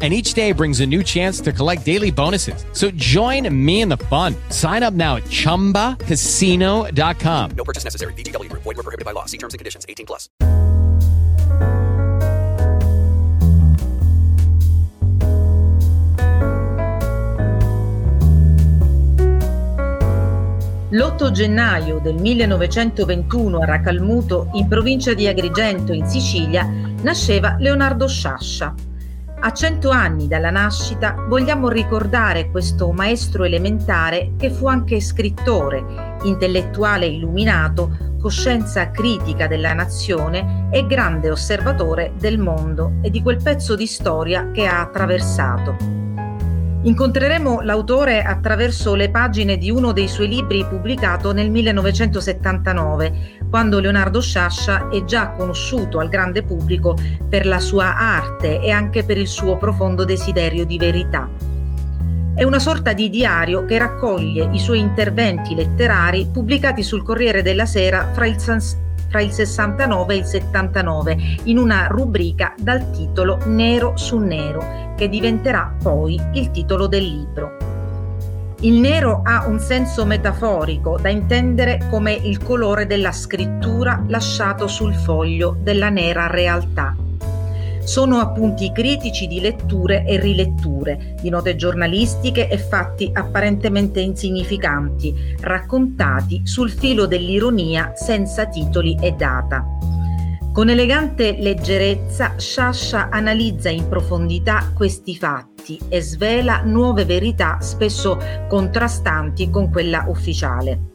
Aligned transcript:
And 0.00 0.14
each 0.14 0.32
day 0.32 0.52
brings 0.52 0.80
a 0.80 0.86
new 0.86 1.02
chance 1.02 1.42
to 1.42 1.52
collect 1.52 1.84
daily 1.84 2.10
bonuses. 2.10 2.64
So 2.72 2.90
join 2.92 3.46
me 3.52 3.82
in 3.82 3.90
the 3.90 3.98
fun. 4.08 4.34
Sign 4.48 4.82
up 4.82 4.94
now 4.94 5.16
at 5.16 5.24
chumbacasino.com. 5.24 7.50
No 7.54 7.64
purchase 7.64 7.84
necessary. 7.84 8.14
VGW 8.14 8.48
Group. 8.48 8.62
Void 8.62 8.78
were 8.78 8.82
prohibited 8.82 9.04
by 9.04 9.12
law. 9.12 9.26
See 9.26 9.36
terms 9.36 9.52
and 9.52 9.58
conditions. 9.58 9.84
18 9.86 10.06
plus. 10.06 10.30
L'8 20.92 21.30
gennaio 21.30 22.00
del 22.00 22.16
1921 22.16 23.62
a 23.62 23.64
Racalmuto, 23.64 24.48
in 24.54 24.66
provincia 24.66 25.14
di 25.14 25.28
Agrigento, 25.28 25.92
in 25.92 26.04
Sicilia, 26.08 26.68
nasceva 27.02 27.54
Leonardo 27.60 28.08
Sciascia. 28.08 28.74
A 29.42 29.52
cento 29.52 29.88
anni 29.88 30.28
dalla 30.28 30.50
nascita 30.50 31.14
vogliamo 31.26 31.70
ricordare 31.70 32.50
questo 32.50 32.92
maestro 32.92 33.44
elementare 33.44 34.32
che 34.36 34.50
fu 34.50 34.66
anche 34.66 35.00
scrittore, 35.00 36.18
intellettuale 36.24 37.06
illuminato, 37.06 38.16
coscienza 38.20 38.90
critica 38.90 39.46
della 39.46 39.72
nazione 39.72 40.68
e 40.70 40.86
grande 40.86 41.30
osservatore 41.30 42.12
del 42.18 42.38
mondo 42.38 42.98
e 43.00 43.08
di 43.08 43.22
quel 43.22 43.42
pezzo 43.42 43.76
di 43.76 43.86
storia 43.86 44.50
che 44.50 44.66
ha 44.66 44.82
attraversato. 44.82 46.09
Incontreremo 46.82 47.60
l'autore 47.60 48.22
attraverso 48.22 48.94
le 48.94 49.10
pagine 49.10 49.58
di 49.58 49.70
uno 49.70 49.92
dei 49.92 50.08
suoi 50.08 50.28
libri 50.28 50.64
pubblicato 50.64 51.32
nel 51.32 51.50
1979, 51.50 53.42
quando 53.50 53.80
Leonardo 53.80 54.22
Sciascia 54.22 54.88
è 54.88 55.04
già 55.04 55.32
conosciuto 55.32 55.98
al 55.98 56.08
grande 56.08 56.42
pubblico 56.42 56.96
per 57.28 57.44
la 57.44 57.60
sua 57.60 57.98
arte 57.98 58.62
e 58.62 58.70
anche 58.70 59.04
per 59.04 59.18
il 59.18 59.28
suo 59.28 59.58
profondo 59.58 60.06
desiderio 60.06 60.64
di 60.64 60.78
verità. 60.78 61.28
È 62.34 62.44
una 62.44 62.58
sorta 62.58 62.94
di 62.94 63.10
diario 63.10 63.66
che 63.66 63.76
raccoglie 63.76 64.48
i 64.52 64.58
suoi 64.58 64.78
interventi 64.78 65.54
letterari 65.54 66.30
pubblicati 66.32 66.82
sul 66.82 67.02
Corriere 67.02 67.42
della 67.42 67.66
Sera 67.66 68.08
fra 68.14 68.26
il, 68.26 68.40
fra 69.10 69.20
il 69.20 69.32
69 69.32 70.14
e 70.14 70.16
il 70.16 70.24
79 70.24 71.16
in 71.44 71.58
una 71.58 71.88
rubrica 71.88 72.54
dal 72.56 72.90
titolo 72.92 73.38
Nero 73.44 73.96
su 73.96 74.16
Nero, 74.16 74.94
che 74.96 75.08
diventerà 75.10 75.74
poi 75.82 76.18
il 76.32 76.50
titolo 76.50 76.86
del 76.86 77.04
libro. 77.04 77.56
Il 78.62 78.74
nero 78.74 79.22
ha 79.24 79.46
un 79.46 79.58
senso 79.58 80.04
metaforico 80.04 80.98
da 81.00 81.08
intendere 81.08 81.80
come 81.88 82.12
il 82.12 82.42
colore 82.42 82.86
della 82.86 83.10
scrittura 83.10 84.04
lasciato 84.06 84.66
sul 84.66 84.94
foglio 84.94 85.56
della 85.58 85.88
nera 85.88 86.26
realtà. 86.26 86.94
Sono 87.84 88.18
appunti 88.18 88.70
critici 88.72 89.26
di 89.26 89.40
letture 89.40 90.04
e 90.04 90.20
riletture, 90.20 91.14
di 91.20 91.28
note 91.30 91.56
giornalistiche 91.56 92.48
e 92.48 92.58
fatti 92.58 93.10
apparentemente 93.12 94.00
insignificanti, 94.00 95.34
raccontati 95.40 96.42
sul 96.44 96.70
filo 96.70 97.06
dell'ironia 97.06 97.92
senza 97.94 98.46
titoli 98.46 98.96
e 99.00 99.12
data. 99.12 99.64
Con 100.52 100.68
elegante 100.68 101.36
leggerezza, 101.38 102.34
Sciascia 102.36 103.08
analizza 103.08 103.68
in 103.68 103.88
profondità 103.88 104.70
questi 104.74 105.16
fatti 105.16 105.78
e 105.88 106.00
svela 106.02 106.62
nuove 106.64 107.04
verità 107.04 107.60
spesso 107.60 108.18
contrastanti 108.48 109.48
con 109.48 109.70
quella 109.70 110.04
ufficiale. 110.08 110.89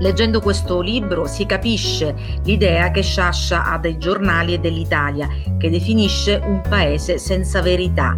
Leggendo 0.00 0.40
questo 0.40 0.80
libro 0.80 1.26
si 1.26 1.46
capisce 1.46 2.14
l'idea 2.44 2.90
che 2.90 3.02
Sciascia 3.02 3.70
ha 3.70 3.78
dei 3.78 3.96
giornali 3.96 4.54
e 4.54 4.58
dell'Italia, 4.58 5.28
che 5.56 5.70
definisce 5.70 6.40
un 6.44 6.60
paese 6.68 7.18
senza 7.18 7.62
verità. 7.62 8.16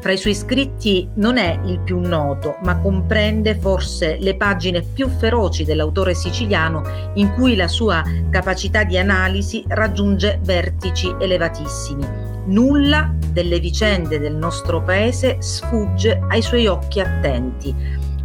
Fra 0.00 0.12
i 0.12 0.18
suoi 0.18 0.34
scritti 0.34 1.08
non 1.14 1.38
è 1.38 1.58
il 1.64 1.78
più 1.78 1.98
noto, 1.98 2.58
ma 2.62 2.76
comprende 2.76 3.54
forse 3.54 4.18
le 4.20 4.36
pagine 4.36 4.82
più 4.82 5.08
feroci 5.08 5.64
dell'autore 5.64 6.12
siciliano 6.12 6.82
in 7.14 7.32
cui 7.32 7.56
la 7.56 7.68
sua 7.68 8.02
capacità 8.28 8.84
di 8.84 8.98
analisi 8.98 9.64
raggiunge 9.66 10.40
vertici 10.42 11.14
elevatissimi. 11.18 12.06
Nulla 12.46 13.14
delle 13.30 13.58
vicende 13.58 14.18
del 14.18 14.34
nostro 14.34 14.82
paese 14.82 15.38
sfugge 15.40 16.20
ai 16.28 16.42
suoi 16.42 16.66
occhi 16.66 17.00
attenti 17.00 17.74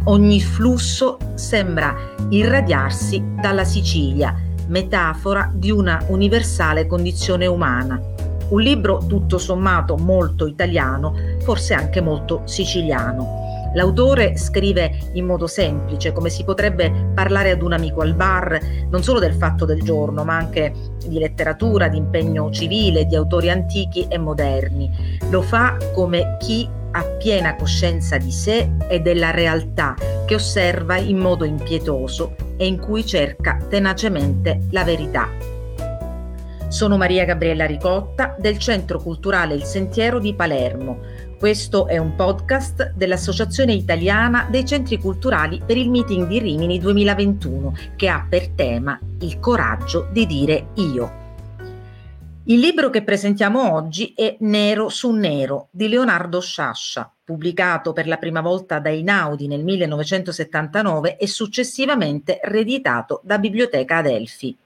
Ogni 0.04 0.40
flusso 0.40 1.18
sembra 1.34 1.94
irradiarsi 2.30 3.22
dalla 3.38 3.64
Sicilia, 3.64 4.34
metafora 4.68 5.50
di 5.52 5.70
una 5.70 6.02
universale 6.08 6.86
condizione 6.86 7.46
umana. 7.46 8.00
Un 8.48 8.62
libro 8.62 9.04
tutto 9.06 9.36
sommato 9.36 9.98
molto 9.98 10.46
italiano, 10.46 11.14
forse 11.42 11.74
anche 11.74 12.00
molto 12.00 12.40
siciliano. 12.46 13.48
L'autore 13.74 14.38
scrive 14.38 14.90
in 15.12 15.26
modo 15.26 15.46
semplice, 15.46 16.12
come 16.12 16.30
si 16.30 16.44
potrebbe 16.44 17.10
parlare 17.14 17.50
ad 17.50 17.60
un 17.60 17.74
amico 17.74 18.00
al 18.00 18.14
bar, 18.14 18.58
non 18.88 19.02
solo 19.02 19.20
del 19.20 19.34
fatto 19.34 19.66
del 19.66 19.82
giorno, 19.82 20.24
ma 20.24 20.34
anche 20.34 20.72
di 21.06 21.18
letteratura, 21.18 21.88
di 21.88 21.98
impegno 21.98 22.50
civile, 22.50 23.04
di 23.04 23.16
autori 23.16 23.50
antichi 23.50 24.06
e 24.08 24.16
moderni. 24.16 25.18
Lo 25.28 25.42
fa 25.42 25.76
come 25.92 26.36
chi 26.40 26.78
ha 26.92 27.04
piena 27.18 27.56
coscienza 27.56 28.16
di 28.18 28.32
sé 28.32 28.70
e 28.88 29.00
della 29.00 29.30
realtà 29.30 29.94
che 30.26 30.34
osserva 30.34 30.96
in 30.96 31.18
modo 31.18 31.44
impietoso 31.44 32.36
e 32.56 32.66
in 32.66 32.78
cui 32.78 33.06
cerca 33.06 33.58
tenacemente 33.68 34.66
la 34.70 34.84
verità. 34.84 35.28
Sono 36.68 36.96
Maria 36.96 37.24
Gabriella 37.24 37.66
Ricotta 37.66 38.36
del 38.38 38.58
Centro 38.58 39.00
Culturale 39.00 39.54
Il 39.54 39.64
Sentiero 39.64 40.20
di 40.20 40.34
Palermo. 40.34 41.00
Questo 41.36 41.88
è 41.88 41.98
un 41.98 42.14
podcast 42.14 42.92
dell'Associazione 42.94 43.72
Italiana 43.72 44.46
dei 44.48 44.64
Centri 44.64 44.98
Culturali 44.98 45.60
per 45.64 45.76
il 45.76 45.90
Meeting 45.90 46.28
di 46.28 46.38
Rimini 46.38 46.78
2021 46.78 47.74
che 47.96 48.08
ha 48.08 48.24
per 48.28 48.50
tema 48.50 49.00
il 49.20 49.40
coraggio 49.40 50.08
di 50.12 50.26
dire 50.26 50.68
io. 50.74 51.19
Il 52.50 52.58
libro 52.58 52.90
che 52.90 53.04
presentiamo 53.04 53.74
oggi 53.74 54.12
è 54.12 54.34
Nero 54.40 54.88
su 54.88 55.12
Nero 55.12 55.68
di 55.70 55.86
Leonardo 55.86 56.40
Sciascia, 56.40 57.08
pubblicato 57.22 57.92
per 57.92 58.08
la 58.08 58.16
prima 58.16 58.40
volta 58.40 58.80
da 58.80 58.88
Inaudi 58.88 59.46
nel 59.46 59.62
1979 59.62 61.16
e 61.16 61.28
successivamente 61.28 62.40
reeditato 62.42 63.20
da 63.22 63.38
Biblioteca 63.38 63.98
Adelphi. 63.98 64.56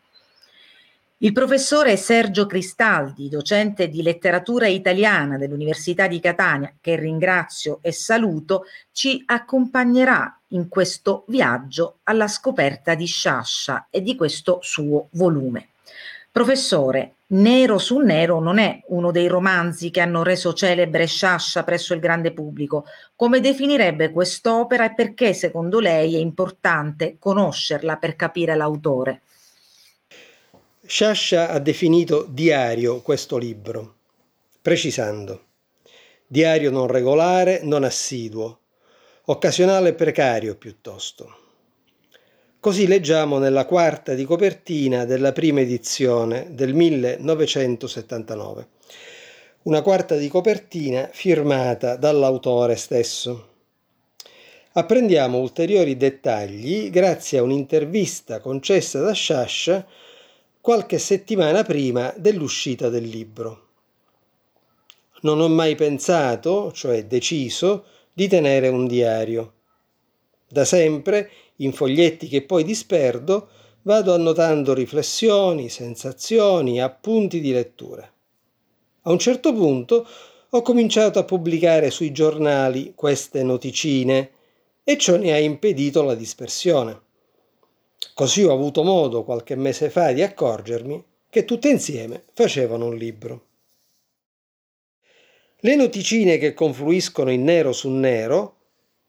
Il 1.19 1.33
professore 1.35 1.99
Sergio 1.99 2.47
Cristaldi, 2.47 3.29
docente 3.29 3.91
di 3.91 4.01
letteratura 4.01 4.67
italiana 4.67 5.37
dell'Università 5.37 6.07
di 6.07 6.21
Catania, 6.21 6.73
che 6.81 6.97
ringrazio 6.97 7.81
e 7.83 7.93
saluto, 7.93 8.65
ci 8.93 9.23
accompagnerà 9.27 10.41
in 10.49 10.69
questo 10.69 11.25
viaggio 11.27 11.99
alla 12.05 12.29
scoperta 12.29 12.95
di 12.95 13.05
Sciascia 13.05 13.89
e 13.91 14.01
di 14.01 14.17
questo 14.17 14.61
suo 14.63 15.09
volume. 15.11 15.69
Professore, 16.35 17.17
Nero 17.35 17.79
su 17.79 17.99
Nero 17.99 18.39
non 18.39 18.59
è 18.59 18.81
uno 18.89 19.11
dei 19.11 19.27
romanzi 19.27 19.91
che 19.91 20.01
hanno 20.01 20.23
reso 20.23 20.53
celebre 20.53 21.07
Sciascia 21.07 21.65
presso 21.65 21.93
il 21.93 21.99
grande 21.99 22.33
pubblico. 22.33 22.85
Come 23.17 23.41
definirebbe 23.41 24.13
quest'opera 24.13 24.85
e 24.85 24.95
perché 24.95 25.33
secondo 25.35 25.81
lei 25.81 26.15
è 26.15 26.19
importante 26.19 27.17
conoscerla 27.19 27.97
per 27.97 28.15
capire 28.15 28.55
l'autore? 28.55 29.23
Sciascia 30.87 31.51
ha 31.51 31.59
definito 31.59 32.25
diario 32.29 33.01
questo 33.01 33.37
libro, 33.37 33.95
precisando 34.63 35.47
diario 36.29 36.71
non 36.71 36.87
regolare, 36.87 37.61
non 37.65 37.83
assiduo, 37.83 38.61
occasionale 39.25 39.89
e 39.89 39.95
precario 39.95 40.55
piuttosto. 40.57 41.44
Così 42.65 42.87
leggiamo 42.87 43.37
nella 43.37 43.67
quarta 43.67 44.15
di 44.15 44.25
copertina 44.25 45.05
della 45.05 45.33
prima 45.33 45.61
edizione 45.61 46.47
del 46.53 46.73
1979. 46.73 48.69
Una 49.65 49.83
quarta 49.83 50.17
di 50.17 50.29
copertina 50.29 51.11
firmata 51.13 51.97
dall'autore 51.97 52.77
stesso. 52.77 53.49
Apprendiamo 54.73 55.37
ulteriori 55.37 55.99
dettagli 55.99 56.89
grazie 56.89 57.37
a 57.37 57.43
un'intervista 57.43 58.41
concessa 58.41 58.99
da 58.99 59.13
Sciascia 59.13 59.87
qualche 60.59 60.99
settimana 60.99 61.65
prima 61.65 62.15
dell'uscita 62.17 62.89
del 62.89 63.05
libro. 63.05 63.67
Non 65.21 65.39
ho 65.39 65.49
mai 65.51 65.75
pensato, 65.75 66.73
cioè 66.73 67.05
deciso, 67.05 67.85
di 68.11 68.27
tenere 68.27 68.69
un 68.69 68.87
diario. 68.87 69.53
Da 70.49 70.65
sempre 70.65 71.31
in 71.56 71.73
foglietti 71.73 72.29
che 72.29 72.43
poi 72.43 72.65
disperdo, 72.65 73.49
vado 73.83 74.15
annotando 74.15 74.75
riflessioni, 74.75 75.69
sensazioni, 75.69 76.81
appunti 76.81 77.41
di 77.41 77.53
lettura. 77.53 78.11
A 79.03 79.11
un 79.11 79.19
certo 79.19 79.53
punto 79.53 80.06
ho 80.49 80.62
cominciato 80.62 81.19
a 81.19 81.25
pubblicare 81.25 81.91
sui 81.91 82.12
giornali 82.12 82.93
queste 82.95 83.43
noticine 83.43 84.31
e 84.83 84.97
ciò 84.97 85.17
ne 85.17 85.33
ha 85.33 85.39
impedito 85.39 86.03
la 86.03 86.15
dispersione. 86.15 87.01
Così 88.15 88.45
ho 88.45 88.53
avuto 88.53 88.83
modo 88.83 89.25
qualche 89.25 89.56
mese 89.56 89.91
fa 89.91 90.12
di 90.12 90.23
accorgermi 90.23 91.05
che 91.29 91.45
tutte 91.45 91.69
insieme 91.69 92.25
facevano 92.33 92.87
un 92.87 92.97
libro. 92.97 93.47
Le 95.59 95.75
noticine 95.75 96.39
che 96.39 96.55
confluiscono 96.55 97.31
in 97.31 97.43
nero 97.43 97.73
su 97.73 97.89
nero 97.89 98.56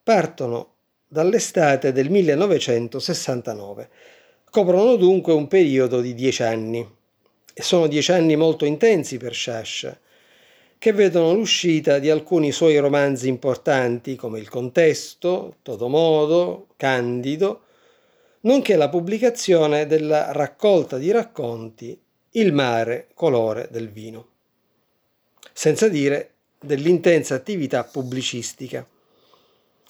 partono 0.01 0.74
dall'estate 1.07 1.91
del 1.91 2.09
1969. 2.09 3.89
Coprono 4.49 4.95
dunque 4.95 5.33
un 5.33 5.47
periodo 5.47 6.01
di 6.01 6.13
dieci 6.13 6.43
anni. 6.43 6.87
E 7.53 7.61
sono 7.61 7.87
dieci 7.87 8.11
anni 8.11 8.35
molto 8.35 8.65
intensi 8.65 9.17
per 9.17 9.33
Sciascia, 9.33 9.97
che 10.77 10.91
vedono 10.91 11.33
l'uscita 11.33 11.99
di 11.99 12.09
alcuni 12.09 12.51
suoi 12.51 12.77
romanzi 12.77 13.27
importanti 13.27 14.15
come 14.15 14.39
Il 14.39 14.49
Contesto, 14.49 15.55
Todomodo, 15.61 16.67
Candido, 16.75 17.61
nonché 18.41 18.75
la 18.75 18.89
pubblicazione 18.89 19.87
della 19.87 20.31
raccolta 20.31 20.97
di 20.97 21.11
racconti 21.11 21.99
Il 22.31 22.51
mare, 22.51 23.07
colore 23.13 23.69
del 23.71 23.89
vino. 23.89 24.27
Senza 25.53 25.87
dire 25.87 26.31
dell'intensa 26.59 27.35
attività 27.35 27.83
pubblicistica. 27.85 28.85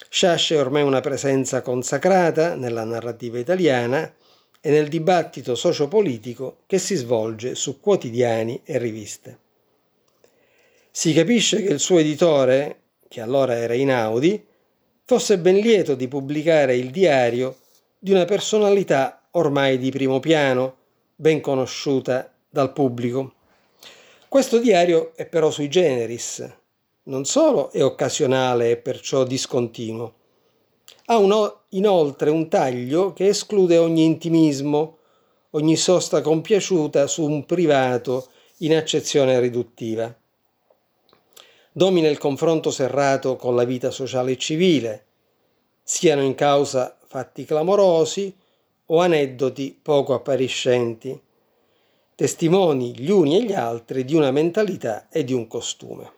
Sciascia 0.09 0.56
è 0.56 0.59
ormai 0.59 0.83
una 0.83 1.00
presenza 1.00 1.62
consacrata 1.62 2.56
nella 2.56 2.83
narrativa 2.83 3.39
italiana 3.39 4.13
e 4.59 4.69
nel 4.69 4.89
dibattito 4.89 5.56
sociopolitico 5.56 6.57
che 6.68 6.80
si 6.80 6.95
svolge 6.95 7.56
su 7.56 7.80
quotidiani 7.80 8.62
e 8.65 8.77
riviste. 8.77 9.39
Si 10.92 11.13
capisce 11.13 11.62
che 11.62 11.71
il 11.71 11.80
suo 11.80 12.00
editore, 12.00 12.80
che 13.07 13.21
allora 13.21 13.56
era 13.56 13.74
Inaudi, 13.74 14.45
fosse 15.06 15.38
ben 15.38 15.57
lieto 15.57 15.95
di 15.95 16.07
pubblicare 16.07 16.75
il 16.75 16.92
diario 16.92 17.57
di 17.97 18.12
una 18.12 18.25
personalità 18.25 19.27
ormai 19.31 19.77
di 19.77 19.92
primo 19.92 20.19
piano, 20.19 20.77
ben 21.15 21.39
conosciuta 21.42 22.33
dal 22.50 22.74
pubblico. 22.74 23.33
Questo 24.27 24.59
diario 24.59 25.15
è 25.15 25.25
però 25.25 25.51
sui 25.51 25.69
generis, 25.69 26.45
non 27.06 27.25
solo 27.25 27.72
è 27.72 27.84
occasionale 27.84 28.72
e 28.72 28.78
perciò 28.78 29.24
discontinuo, 29.24 30.13
ha 31.06 31.18
uno, 31.18 31.62
inoltre 31.69 32.30
un 32.30 32.48
taglio 32.48 33.13
che 33.13 33.28
esclude 33.28 33.78
ogni 33.78 34.06
intimismo, 34.06 34.98
ogni 35.52 35.75
sosta 35.75 36.22
compiaciuta 36.22 37.06
su 37.06 37.24
un 37.24 37.46
privato 37.46 38.28
in 38.60 38.75
accezione 38.75 39.40
riduttiva. 39.40 40.13
Domina 41.72 42.07
il 42.07 42.18
confronto 42.18 42.72
serrato 42.72 43.36
con 43.36 43.56
la 43.56 43.66
vita 43.66 43.92
sociale 43.92 44.31
e 44.31 44.38
civile, 44.38 45.06
siano 45.84 46.24
in 46.24 46.34
causa 46.34 46.98
fatti 47.06 47.46
clamorosi 47.46 48.36
o 48.88 49.00
aneddoti 49.00 49.78
poco 49.80 50.13
appariscenti, 50.13 51.22
testimoni 52.16 52.98
gli 52.98 53.12
uni 53.12 53.38
e 53.38 53.44
gli 53.44 53.54
altri 53.54 54.06
di 54.06 54.16
una 54.16 54.31
mentalità 54.31 55.07
e 55.10 55.24
di 55.24 55.34
un 55.34 55.48
costume. 55.48 56.13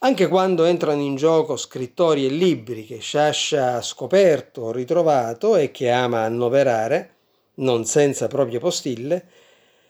Anche 0.00 0.28
quando 0.28 0.64
entrano 0.64 1.00
in 1.00 1.14
gioco 1.16 1.56
scrittori 1.56 2.26
e 2.26 2.28
libri 2.28 2.84
che 2.84 2.98
Sciascia 2.98 3.76
ha 3.76 3.82
scoperto 3.82 4.62
o 4.62 4.72
ritrovato 4.72 5.56
e 5.56 5.70
che 5.70 5.90
ama 5.90 6.24
annoverare, 6.24 7.14
non 7.54 7.84
senza 7.84 8.26
proprie 8.26 8.58
postille, 8.58 9.26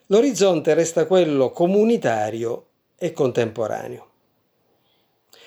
l'orizzonte 0.07 0.75
resta 0.75 1.07
quello 1.07 1.51
comunitario 1.51 2.67
e 2.97 3.13
contemporaneo. 3.13 4.09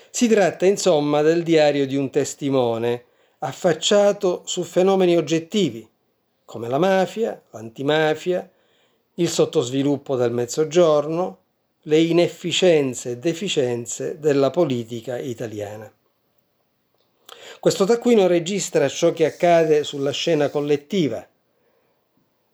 Si 0.09 0.27
tratta 0.27 0.65
insomma 0.65 1.21
del 1.21 1.43
diario 1.43 1.85
di 1.85 1.95
un 1.95 2.09
testimone 2.09 3.05
affacciato 3.39 4.41
su 4.45 4.63
fenomeni 4.63 5.15
oggettivi 5.15 5.87
come 6.47 6.69
la 6.69 6.77
mafia, 6.77 7.41
l'antimafia, 7.51 8.49
il 9.15 9.29
sottosviluppo 9.29 10.15
del 10.15 10.31
mezzogiorno, 10.31 11.39
le 11.83 11.99
inefficienze 11.99 13.11
e 13.11 13.17
deficienze 13.17 14.19
della 14.19 14.49
politica 14.49 15.17
italiana. 15.17 15.91
Questo 17.59 17.85
taccuino 17.85 18.27
registra 18.27 18.87
ciò 18.87 19.13
che 19.13 19.25
accade 19.25 19.83
sulla 19.83 20.11
scena 20.11 20.49
collettiva, 20.49 21.27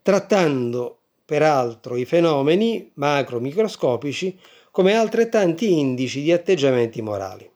trattando 0.01 0.97
peraltro 1.25 1.95
i 1.95 2.05
fenomeni 2.05 2.91
macro-microscopici 2.95 4.37
come 4.71 4.95
altrettanti 4.95 5.77
indici 5.77 6.21
di 6.21 6.31
atteggiamenti 6.31 7.01
morali. 7.01 7.49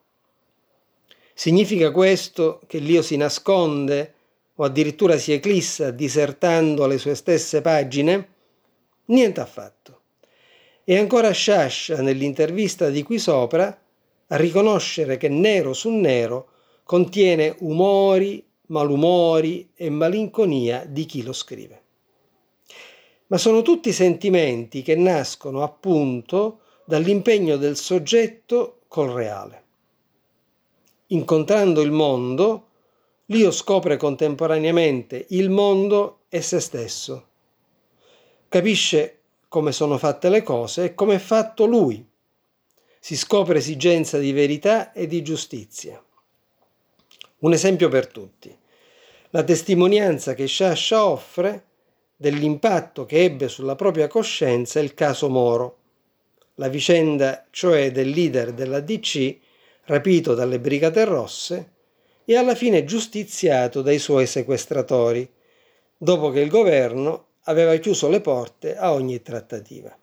Significa 1.34 1.92
questo 1.92 2.62
che 2.68 2.80
l'io 2.80 3.02
si 3.02 3.16
nasconde 3.18 4.14
o 4.56 4.64
addirittura 4.64 5.18
si 5.18 5.32
eclissa 5.32 5.92
disertando 5.92 6.88
le 6.88 6.98
sue 6.98 7.16
stesse 7.16 7.62
pagine? 7.62 8.30
Niente 9.06 9.40
affatto. 9.40 9.97
E 10.90 10.98
ancora 10.98 11.32
Sciascia, 11.32 12.02
nell'intervista 12.02 12.90
di 12.90 13.04
qui 13.04 13.20
sopra, 13.20 13.78
a 14.28 14.36
riconoscere 14.38 15.18
che 15.18 15.28
nero 15.28 15.74
su 15.74 15.90
nero 15.90 16.48
contiene 16.86 17.58
umori, 17.60 18.42
malumori 18.68 19.72
e 19.76 19.90
malinconia 19.90 20.86
di 20.88 21.04
chi 21.04 21.24
lo 21.24 21.34
scrive. 21.34 21.82
Ma 23.28 23.38
sono 23.38 23.64
tutti 23.64 23.92
sentimenti 23.92 24.82
che 24.82 24.96
nascono 24.96 25.62
appunto 25.62 26.62
dall'impegno 26.86 27.58
del 27.58 27.76
soggetto 27.76 28.84
col 28.88 29.10
reale. 29.10 29.64
Incontrando 31.08 31.82
il 31.82 31.92
mondo, 31.92 32.68
l'io 33.26 33.52
scopre 33.52 33.98
contemporaneamente 33.98 35.26
il 35.32 35.50
mondo 35.50 36.20
e 36.30 36.42
se 36.42 36.62
stesso. 36.62 37.28
Capisce 38.48 39.17
come 39.48 39.72
sono 39.72 39.98
fatte 39.98 40.30
le 40.30 40.44
cose 40.44 40.84
e 40.84 40.94
come 40.94 41.16
è 41.16 41.20
fatto 41.20 41.66
lui. 41.66 42.06
Si 43.00 43.16
scopre 43.16 43.60
esigenza 43.60 44.18
di 44.18 44.32
verità 44.32 44.92
e 44.92 45.08
di 45.08 45.22
giustizia. 45.22 46.02
Un 47.40 47.54
esempio 47.54 47.88
per 47.88 48.08
tutti. 48.08 48.56
La 49.30 49.44
testimonianza 49.44 50.34
che 50.34 50.48
Sciascia 50.48 51.06
offre 51.06 51.66
dell'impatto 52.16 53.06
che 53.06 53.24
ebbe 53.24 53.48
sulla 53.48 53.76
propria 53.76 54.08
coscienza 54.08 54.80
il 54.80 54.94
caso 54.94 55.30
Moro, 55.30 55.78
la 56.56 56.68
vicenda 56.68 57.46
cioè 57.52 57.92
del 57.92 58.10
leader 58.10 58.54
della 58.54 58.80
DC 58.80 59.38
rapito 59.84 60.34
dalle 60.34 60.60
Brigate 60.60 61.06
Rosse 61.06 61.72
e 62.26 62.36
alla 62.36 62.56
fine 62.56 62.84
giustiziato 62.84 63.82
dai 63.82 64.00
suoi 64.00 64.26
sequestratori, 64.26 65.30
dopo 65.96 66.32
che 66.32 66.40
il 66.40 66.50
governo 66.50 67.27
aveva 67.48 67.76
chiuso 67.78 68.10
le 68.10 68.22
porte 68.22 68.76
a 68.76 68.94
ogni 68.94 69.22
trattativa. 69.22 69.96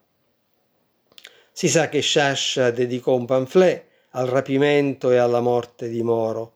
Si 1.51 1.69
sa 1.69 1.89
che 1.89 2.01
Sciascia 2.01 2.71
dedicò 2.71 3.15
un 3.15 3.25
pamphlet 3.25 3.85
al 4.11 4.27
rapimento 4.27 5.11
e 5.11 5.17
alla 5.17 5.39
morte 5.39 5.89
di 5.89 6.01
Moro, 6.03 6.53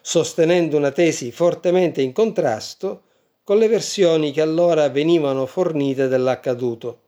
sostenendo 0.00 0.76
una 0.76 0.90
tesi 0.90 1.32
fortemente 1.32 2.02
in 2.02 2.12
contrasto 2.12 3.02
con 3.44 3.58
le 3.58 3.68
versioni 3.68 4.32
che 4.32 4.40
allora 4.40 4.88
venivano 4.88 5.46
fornite 5.46 6.08
dell'accaduto, 6.08 7.00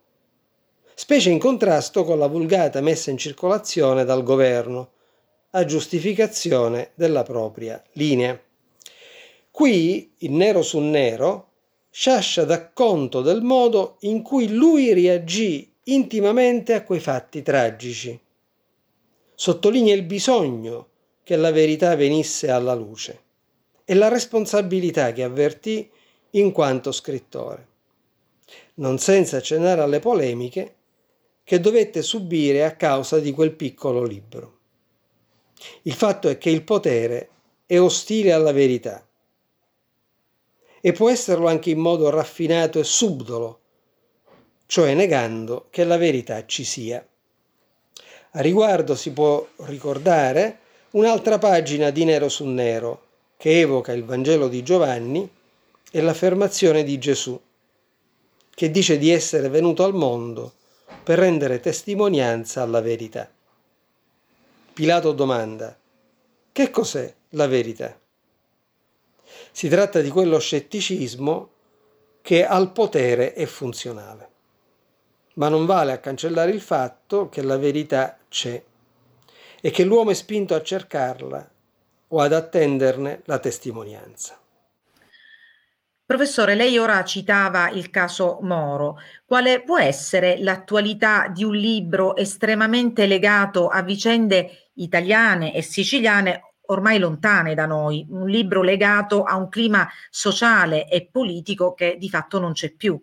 specie 0.95 1.31
in 1.31 1.38
contrasto 1.38 2.05
con 2.05 2.19
la 2.19 2.26
vulgata 2.26 2.81
messa 2.81 3.11
in 3.11 3.19
circolazione 3.19 4.05
dal 4.05 4.23
governo 4.23 4.93
a 5.50 5.64
giustificazione 5.64 6.93
della 6.95 7.23
propria 7.23 7.83
linea. 7.93 8.40
Qui, 9.50 10.14
in 10.19 10.37
nero 10.37 10.62
su 10.62 10.79
nero, 10.79 11.50
Sciascia 11.92 12.44
dà 12.44 12.70
conto 12.70 13.20
del 13.20 13.42
modo 13.42 13.97
in 14.00 14.23
cui 14.23 14.49
lui 14.49 14.92
reagì 14.94 15.68
intimamente 15.85 16.73
a 16.73 16.85
quei 16.85 17.00
fatti 17.00 17.42
tragici. 17.42 18.18
Sottolinea 19.35 19.94
il 19.94 20.04
bisogno 20.04 20.88
che 21.25 21.35
la 21.35 21.50
verità 21.50 21.97
venisse 21.97 22.49
alla 22.49 22.75
luce 22.75 23.23
e 23.85 23.94
la 23.94 24.06
responsabilità 24.06 25.12
che 25.12 25.25
avvertì 25.25 25.90
in 26.30 26.52
quanto 26.52 26.92
scrittore, 26.92 27.66
non 28.75 28.99
senza 28.99 29.38
accennare 29.38 29.80
alle 29.80 29.99
polemiche 29.99 30.76
che 31.42 31.59
dovette 31.59 32.02
subire 32.02 32.64
a 32.64 32.76
causa 32.76 33.18
di 33.18 33.32
quel 33.32 33.52
piccolo 33.52 34.04
libro. 34.04 34.59
Il 35.82 35.94
fatto 35.94 36.28
è 36.28 36.38
che 36.38 36.50
il 36.50 36.62
potere 36.62 37.30
è 37.66 37.80
ostile 37.80 38.32
alla 38.32 38.52
verità 38.52 39.04
e 40.80 40.92
può 40.92 41.10
esserlo 41.10 41.49
anche 41.49 41.70
in 41.70 41.78
modo 41.78 42.08
raffinato 42.10 42.78
e 42.78 42.84
subdolo, 42.84 43.58
cioè 44.66 44.94
negando 44.94 45.66
che 45.70 45.84
la 45.84 45.96
verità 45.96 46.46
ci 46.46 46.64
sia. 46.64 47.04
A 48.32 48.40
riguardo 48.40 48.94
si 48.94 49.12
può 49.12 49.46
ricordare 49.64 50.58
un'altra 50.92 51.38
pagina 51.38 51.90
di 51.90 52.04
Nero 52.04 52.28
su 52.28 52.46
Nero 52.46 53.08
che 53.37 53.60
evoca 53.60 53.92
il 53.92 54.04
Vangelo 54.04 54.49
di 54.49 54.62
Giovanni 54.62 55.28
e 55.90 56.00
l'affermazione 56.00 56.84
di 56.84 56.99
Gesù, 56.99 57.40
che 58.54 58.70
dice 58.70 58.99
di 58.99 59.10
essere 59.10 59.49
venuto 59.49 59.82
al 59.82 59.94
mondo 59.94 60.52
per 61.02 61.18
rendere 61.18 61.60
testimonianza 61.60 62.62
alla 62.62 62.80
verità. 62.80 63.30
Pilato 64.72 65.12
domanda, 65.12 65.76
che 66.52 66.70
cos'è 66.70 67.12
la 67.30 67.46
verità? 67.46 68.00
Si 69.52 69.69
tratta 69.69 70.00
di 70.00 70.11
quello 70.11 70.38
scetticismo 70.38 71.50
che 72.23 72.45
al 72.47 72.73
potere 72.73 73.33
è 73.33 73.47
funzionale. 73.47 74.28
Ma 75.35 75.49
non 75.49 75.66
vale 75.66 75.92
a 75.92 75.99
cancellare 75.99 76.50
il 76.50 76.61
fatto 76.61 77.28
che 77.28 77.42
la 77.42 77.57
verità 77.57 78.19
c'è 78.28 78.62
e 79.61 79.71
che 79.71 79.85
l'uomo 79.85 80.11
è 80.11 80.14
spinto 80.14 80.54
a 80.54 80.62
cercarla 80.62 81.50
o 82.09 82.21
ad 82.21 82.33
attenderne 82.33 83.23
la 83.25 83.38
testimonianza. 83.38 84.38
Professore, 86.04 86.57
lei 86.57 86.76
ora 86.76 87.04
citava 87.04 87.71
il 87.71 87.88
caso 87.88 88.38
Moro. 88.42 88.99
Quale 89.25 89.62
può 89.62 89.78
essere 89.78 90.42
l'attualità 90.42 91.28
di 91.28 91.45
un 91.45 91.54
libro 91.54 92.16
estremamente 92.16 93.07
legato 93.07 93.69
a 93.69 93.80
vicende 93.83 94.71
italiane 94.75 95.54
e 95.54 95.62
siciliane 95.62 96.50
ormai 96.70 96.98
lontane 96.98 97.54
da 97.54 97.66
noi, 97.66 98.06
un 98.10 98.28
libro 98.28 98.62
legato 98.62 99.22
a 99.22 99.36
un 99.36 99.48
clima 99.48 99.88
sociale 100.10 100.88
e 100.88 101.08
politico 101.10 101.74
che 101.74 101.96
di 101.98 102.08
fatto 102.08 102.38
non 102.38 102.52
c'è 102.52 102.70
più. 102.70 103.00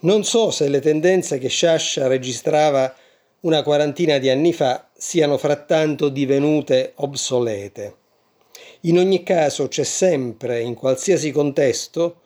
Non 0.00 0.24
so 0.24 0.50
se 0.50 0.68
le 0.68 0.80
tendenze 0.80 1.38
che 1.38 1.48
Sciascia 1.48 2.06
registrava 2.06 2.94
una 3.40 3.62
quarantina 3.62 4.18
di 4.18 4.30
anni 4.30 4.52
fa 4.52 4.88
siano 4.96 5.38
frattanto 5.38 6.08
divenute 6.08 6.92
obsolete. 6.96 7.96
In 8.82 8.98
ogni 8.98 9.22
caso 9.22 9.68
c'è 9.68 9.84
sempre, 9.84 10.60
in 10.60 10.74
qualsiasi 10.74 11.30
contesto, 11.32 12.20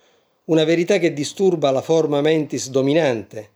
una 0.44 0.64
verità 0.64 0.98
che 0.98 1.12
disturba 1.12 1.70
la 1.70 1.82
forma 1.82 2.20
mentis 2.20 2.68
dominante 2.68 3.50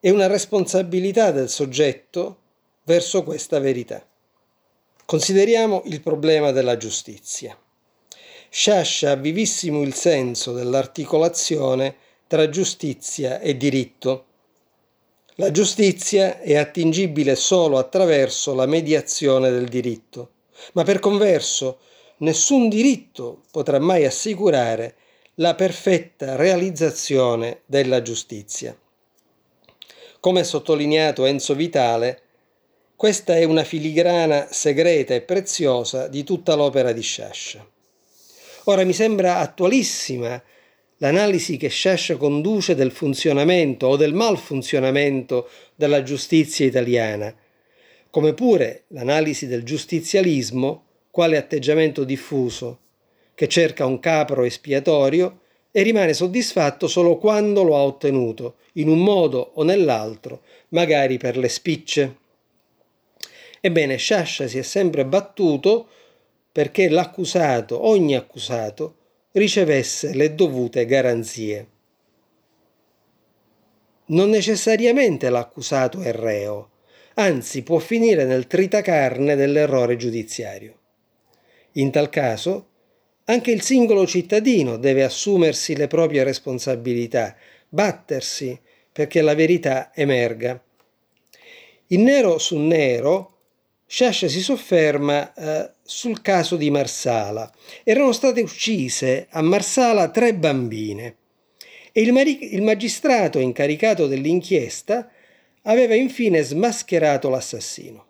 e 0.00 0.10
una 0.10 0.26
responsabilità 0.26 1.30
del 1.30 1.48
soggetto 1.48 2.38
verso 2.84 3.22
questa 3.22 3.58
verità. 3.60 4.04
Consideriamo 5.06 5.82
il 5.84 6.00
problema 6.00 6.50
della 6.50 6.78
giustizia. 6.78 7.56
Sciascia 8.48 9.16
vivissimo 9.16 9.82
il 9.82 9.92
senso 9.92 10.52
dell'articolazione 10.54 11.96
tra 12.26 12.48
giustizia 12.48 13.38
e 13.38 13.54
diritto. 13.58 14.24
La 15.34 15.50
giustizia 15.50 16.40
è 16.40 16.56
attingibile 16.56 17.36
solo 17.36 17.76
attraverso 17.76 18.54
la 18.54 18.64
mediazione 18.64 19.50
del 19.50 19.68
diritto, 19.68 20.30
ma 20.72 20.84
per 20.84 21.00
converso 21.00 21.80
nessun 22.18 22.70
diritto 22.70 23.42
potrà 23.50 23.78
mai 23.78 24.06
assicurare 24.06 24.94
la 25.34 25.54
perfetta 25.54 26.36
realizzazione 26.36 27.60
della 27.66 28.00
giustizia. 28.00 28.74
Come 30.18 30.44
sottolineato 30.44 31.26
Enzo 31.26 31.54
Vitale, 31.54 32.22
questa 33.04 33.36
è 33.36 33.44
una 33.44 33.64
filigrana 33.64 34.48
segreta 34.50 35.12
e 35.12 35.20
preziosa 35.20 36.08
di 36.08 36.24
tutta 36.24 36.54
l'opera 36.54 36.90
di 36.90 37.02
Sciascia. 37.02 37.62
Ora 38.64 38.82
mi 38.84 38.94
sembra 38.94 39.40
attualissima 39.40 40.42
l'analisi 40.96 41.58
che 41.58 41.68
Sciascia 41.68 42.16
conduce 42.16 42.74
del 42.74 42.92
funzionamento 42.92 43.88
o 43.88 43.96
del 43.96 44.14
malfunzionamento 44.14 45.50
della 45.74 46.02
giustizia 46.02 46.64
italiana, 46.64 47.36
come 48.08 48.32
pure 48.32 48.84
l'analisi 48.88 49.46
del 49.48 49.64
giustizialismo 49.64 50.84
quale 51.10 51.36
atteggiamento 51.36 52.04
diffuso, 52.04 52.78
che 53.34 53.48
cerca 53.48 53.84
un 53.84 54.00
capro 54.00 54.44
espiatorio 54.44 55.40
e 55.70 55.82
rimane 55.82 56.14
soddisfatto 56.14 56.88
solo 56.88 57.18
quando 57.18 57.64
lo 57.64 57.76
ha 57.76 57.82
ottenuto, 57.82 58.54
in 58.76 58.88
un 58.88 59.00
modo 59.00 59.50
o 59.56 59.62
nell'altro, 59.62 60.40
magari 60.70 61.18
per 61.18 61.36
le 61.36 61.50
spicce. 61.50 62.22
Ebbene, 63.66 63.96
Sciascia 63.96 64.46
si 64.46 64.58
è 64.58 64.62
sempre 64.62 65.06
battuto 65.06 65.88
perché 66.52 66.90
l'accusato, 66.90 67.86
ogni 67.88 68.14
accusato, 68.14 68.96
ricevesse 69.32 70.12
le 70.12 70.34
dovute 70.34 70.84
garanzie. 70.84 71.68
Non 74.08 74.28
necessariamente 74.28 75.30
l'accusato 75.30 76.02
è 76.02 76.12
reo, 76.12 76.72
anzi 77.14 77.62
può 77.62 77.78
finire 77.78 78.26
nel 78.26 78.46
tritacarne 78.46 79.34
dell'errore 79.34 79.96
giudiziario. 79.96 80.78
In 81.72 81.90
tal 81.90 82.10
caso, 82.10 82.68
anche 83.24 83.50
il 83.50 83.62
singolo 83.62 84.06
cittadino 84.06 84.76
deve 84.76 85.04
assumersi 85.04 85.74
le 85.74 85.86
proprie 85.86 86.22
responsabilità, 86.22 87.34
battersi 87.66 88.60
perché 88.92 89.22
la 89.22 89.34
verità 89.34 89.90
emerga. 89.94 90.62
In 91.86 92.02
nero 92.02 92.36
su 92.36 92.58
nero, 92.58 93.33
Sciascia 93.94 94.26
si 94.26 94.40
sofferma 94.40 95.34
eh, 95.34 95.70
sul 95.84 96.20
caso 96.20 96.56
di 96.56 96.68
Marsala. 96.68 97.48
Erano 97.84 98.10
state 98.10 98.40
uccise 98.40 99.28
a 99.30 99.40
Marsala 99.40 100.10
tre 100.10 100.34
bambine 100.34 101.16
e 101.92 102.00
il, 102.00 102.12
mari- 102.12 102.56
il 102.56 102.62
magistrato 102.62 103.38
incaricato 103.38 104.08
dell'inchiesta 104.08 105.08
aveva 105.62 105.94
infine 105.94 106.42
smascherato 106.42 107.28
l'assassino, 107.28 108.06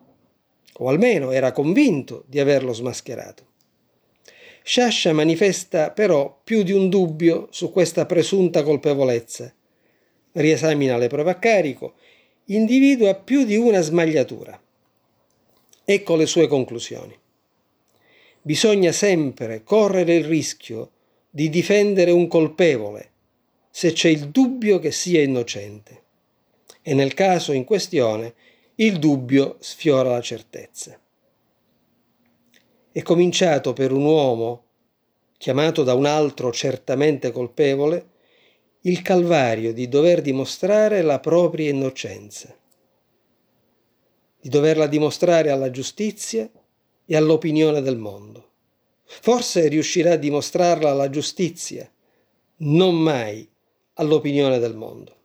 o 0.79 0.89
almeno 0.89 1.33
era 1.33 1.53
convinto 1.53 2.25
di 2.29 2.41
averlo 2.41 2.73
smascherato. 2.73 3.47
Sciascia 4.63 5.13
manifesta 5.13 5.91
però 5.91 6.41
più 6.43 6.63
di 6.63 6.73
un 6.73 6.89
dubbio 6.89 7.49
su 7.51 7.71
questa 7.71 8.07
presunta 8.07 8.63
colpevolezza. 8.63 9.53
Riesamina 10.33 10.97
le 10.97 11.09
prove 11.09 11.31
a 11.31 11.39
carico, 11.39 11.97
individua 12.47 13.15
più 13.15 13.45
di 13.45 13.59
una 13.59 13.83
smagliatura. 13.83 14.59
Ecco 15.87 16.17
le 16.17 16.25
sue 16.25 16.47
conclusioni. 16.47 17.15
Bisogna 18.41 18.91
sempre 18.91 19.63
correre 19.63 20.15
il 20.15 20.25
rischio 20.25 20.93
di 21.29 21.51
difendere 21.51 22.11
un 22.11 22.27
colpevole 22.27 23.11
se 23.69 23.93
c'è 23.93 24.09
il 24.09 24.31
dubbio 24.31 24.79
che 24.79 24.91
sia 24.91 25.21
innocente. 25.21 26.03
E 26.81 26.95
nel 26.95 27.13
caso 27.13 27.53
in 27.53 27.65
questione 27.65 28.35
il 28.77 28.99
dubbio 28.99 29.57
sfiora 29.61 30.09
la 30.09 30.23
certezza. 30.23 30.99
È 32.91 33.03
cominciato 33.03 33.75
per 33.75 33.93
un 33.93 34.05
uomo, 34.07 34.65
chiamato 35.37 35.83
da 35.83 35.93
un 35.93 36.07
altro 36.07 36.51
certamente 36.51 37.31
colpevole, 37.31 38.09
il 38.83 39.03
calvario 39.03 39.75
di 39.75 39.87
dover 39.89 40.23
dimostrare 40.23 41.03
la 41.03 41.21
propria 41.21 41.69
innocenza 41.69 42.57
di 44.45 44.51
doverla 44.51 44.87
dimostrare 44.87 45.49
alla 45.49 45.71
giustizia 45.71 46.47
e 47.07 47.17
all'opinione 47.17 47.81
del 47.81 47.97
mondo. 47.97 48.51
Forse 49.07 49.69
riuscirà 49.69 50.13
a 50.13 50.17
dimostrarla 50.17 50.91
alla 50.91 51.09
giustizia, 51.09 51.91
non 52.57 52.95
mai 52.95 53.49
all'opinione 53.95 54.59
del 54.59 54.75
mondo. 54.75 55.17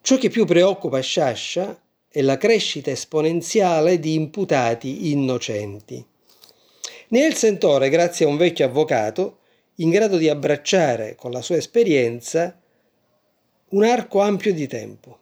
Ciò 0.00 0.16
che 0.16 0.28
più 0.28 0.44
preoccupa 0.44 1.00
Sciascia 1.00 1.76
è 2.08 2.22
la 2.22 2.36
crescita 2.36 2.92
esponenziale 2.92 3.98
di 3.98 4.14
imputati 4.14 5.10
innocenti. 5.10 6.06
Ne 7.08 7.20
è 7.20 7.26
il 7.26 7.34
sentore 7.34 7.88
grazie 7.88 8.26
a 8.26 8.28
un 8.28 8.36
vecchio 8.36 8.66
avvocato 8.66 9.38
in 9.76 9.90
grado 9.90 10.16
di 10.16 10.28
abbracciare 10.28 11.16
con 11.16 11.32
la 11.32 11.42
sua 11.42 11.56
esperienza 11.56 12.56
un 13.70 13.82
arco 13.82 14.20
ampio 14.20 14.54
di 14.54 14.68
tempo 14.68 15.19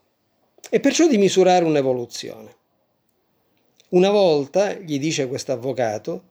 e 0.70 0.80
perciò 0.80 1.06
di 1.06 1.18
misurare 1.18 1.64
un'evoluzione. 1.64 2.56
Una 3.90 4.10
volta, 4.10 4.75
gli 4.75 4.98
dice 4.98 5.28
questo 5.28 5.52
avvocato, 5.52 6.22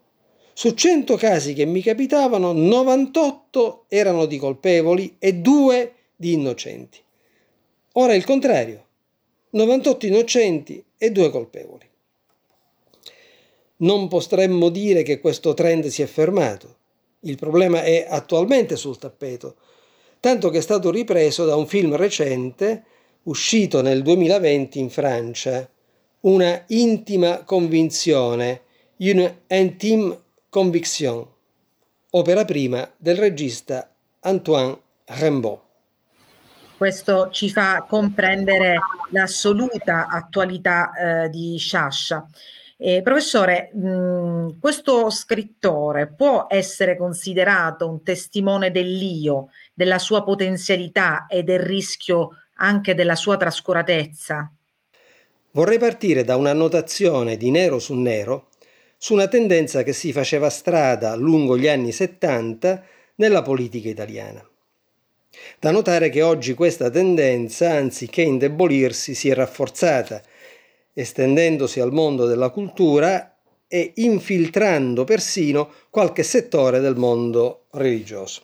su 0.53 0.73
100 0.73 1.15
casi 1.17 1.53
che 1.53 1.65
mi 1.65 1.81
capitavano, 1.81 2.51
98 2.51 3.85
erano 3.87 4.25
di 4.25 4.37
colpevoli 4.37 5.15
e 5.19 5.35
2 5.35 5.93
di 6.15 6.33
innocenti. 6.33 6.99
Ora 7.93 8.13
è 8.13 8.15
il 8.15 8.25
contrario, 8.25 8.85
98 9.51 10.05
innocenti 10.05 10.83
e 10.97 11.11
2 11.11 11.29
colpevoli. 11.29 11.85
Non 13.77 14.07
potremmo 14.07 14.69
dire 14.69 15.03
che 15.03 15.19
questo 15.19 15.53
trend 15.53 15.85
si 15.87 16.01
è 16.01 16.07
fermato. 16.07 16.75
Il 17.21 17.37
problema 17.37 17.83
è 17.83 18.05
attualmente 18.07 18.75
sul 18.75 18.97
tappeto, 18.97 19.55
tanto 20.19 20.49
che 20.49 20.59
è 20.59 20.61
stato 20.61 20.89
ripreso 20.89 21.45
da 21.45 21.55
un 21.55 21.67
film 21.67 21.95
recente 21.95 22.83
uscito 23.27 23.81
nel 23.81 24.01
2020 24.01 24.79
in 24.79 24.89
Francia, 24.89 25.69
una 26.21 26.63
intima 26.67 27.43
convinzione, 27.43 28.61
une 28.97 29.41
intime 29.47 30.19
conviction, 30.49 31.25
opera 32.11 32.45
prima 32.45 32.89
del 32.97 33.17
regista 33.17 33.93
Antoine 34.21 34.77
Rimbaud. 35.05 35.59
Questo 36.77 37.29
ci 37.31 37.49
fa 37.49 37.85
comprendere 37.87 38.77
l'assoluta 39.09 40.07
attualità 40.07 40.91
eh, 41.25 41.29
di 41.29 41.57
Sciascia. 41.57 42.27
Eh, 42.79 43.01
professore, 43.01 43.71
mh, 43.73 44.59
questo 44.59 45.09
scrittore 45.09 46.07
può 46.07 46.45
essere 46.47 46.95
considerato 46.95 47.89
un 47.89 48.03
testimone 48.03 48.69
dell'io, 48.69 49.49
della 49.73 49.97
sua 49.97 50.23
potenzialità 50.23 51.25
e 51.25 51.41
del 51.41 51.59
rischio 51.59 52.29
anche 52.57 52.93
della 52.93 53.15
sua 53.15 53.37
trascuratezza? 53.37 54.51
Vorrei 55.51 55.79
partire 55.79 56.23
da 56.23 56.35
un'annotazione 56.35 57.37
di 57.37 57.49
nero 57.49 57.79
su 57.79 57.95
nero 57.95 58.49
su 58.97 59.13
una 59.13 59.27
tendenza 59.27 59.83
che 59.83 59.93
si 59.93 60.11
faceva 60.11 60.49
strada 60.49 61.15
lungo 61.15 61.57
gli 61.57 61.67
anni 61.67 61.91
70 61.91 62.83
nella 63.15 63.41
politica 63.41 63.89
italiana. 63.89 64.47
Da 65.59 65.71
notare 65.71 66.09
che 66.09 66.21
oggi 66.21 66.53
questa 66.53 66.89
tendenza, 66.89 67.71
anziché 67.71 68.21
indebolirsi, 68.21 69.13
si 69.13 69.29
è 69.29 69.33
rafforzata, 69.33 70.21
estendendosi 70.93 71.79
al 71.79 71.91
mondo 71.91 72.25
della 72.25 72.49
cultura 72.49 73.37
e 73.67 73.91
infiltrando 73.95 75.03
persino 75.03 75.71
qualche 75.89 76.23
settore 76.23 76.79
del 76.79 76.95
mondo 76.95 77.65
religioso. 77.71 78.43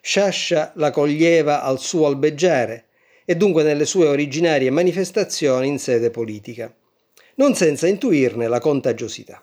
Sciascia 0.00 0.72
la 0.76 0.90
coglieva 0.90 1.62
al 1.62 1.78
suo 1.78 2.06
albeggiare 2.06 2.86
e 3.32 3.36
dunque 3.36 3.62
nelle 3.62 3.86
sue 3.86 4.08
originarie 4.08 4.68
manifestazioni 4.68 5.66
in 5.66 5.78
sede 5.78 6.10
politica, 6.10 6.70
non 7.36 7.54
senza 7.54 7.86
intuirne 7.86 8.46
la 8.46 8.60
contagiosità. 8.60 9.42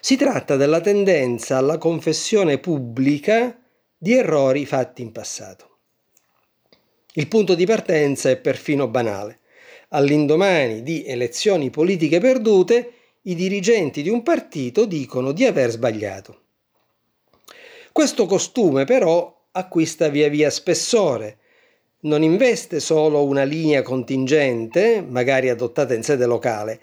Si 0.00 0.16
tratta 0.16 0.56
della 0.56 0.80
tendenza 0.80 1.56
alla 1.56 1.78
confessione 1.78 2.58
pubblica 2.58 3.56
di 3.96 4.12
errori 4.12 4.66
fatti 4.66 5.02
in 5.02 5.12
passato. 5.12 5.76
Il 7.12 7.28
punto 7.28 7.54
di 7.54 7.64
partenza 7.64 8.28
è 8.28 8.36
perfino 8.36 8.88
banale. 8.88 9.38
All'indomani 9.90 10.82
di 10.82 11.04
elezioni 11.06 11.70
politiche 11.70 12.18
perdute, 12.18 12.92
i 13.22 13.36
dirigenti 13.36 14.02
di 14.02 14.08
un 14.08 14.24
partito 14.24 14.84
dicono 14.84 15.30
di 15.30 15.44
aver 15.44 15.70
sbagliato. 15.70 16.40
Questo 17.92 18.26
costume 18.26 18.84
però 18.84 19.46
acquista 19.52 20.08
via 20.08 20.28
via 20.28 20.50
spessore, 20.50 21.37
non 22.00 22.22
investe 22.22 22.78
solo 22.78 23.24
una 23.24 23.42
linea 23.42 23.82
contingente, 23.82 25.04
magari 25.06 25.48
adottata 25.48 25.94
in 25.94 26.02
sede 26.02 26.26
locale, 26.26 26.80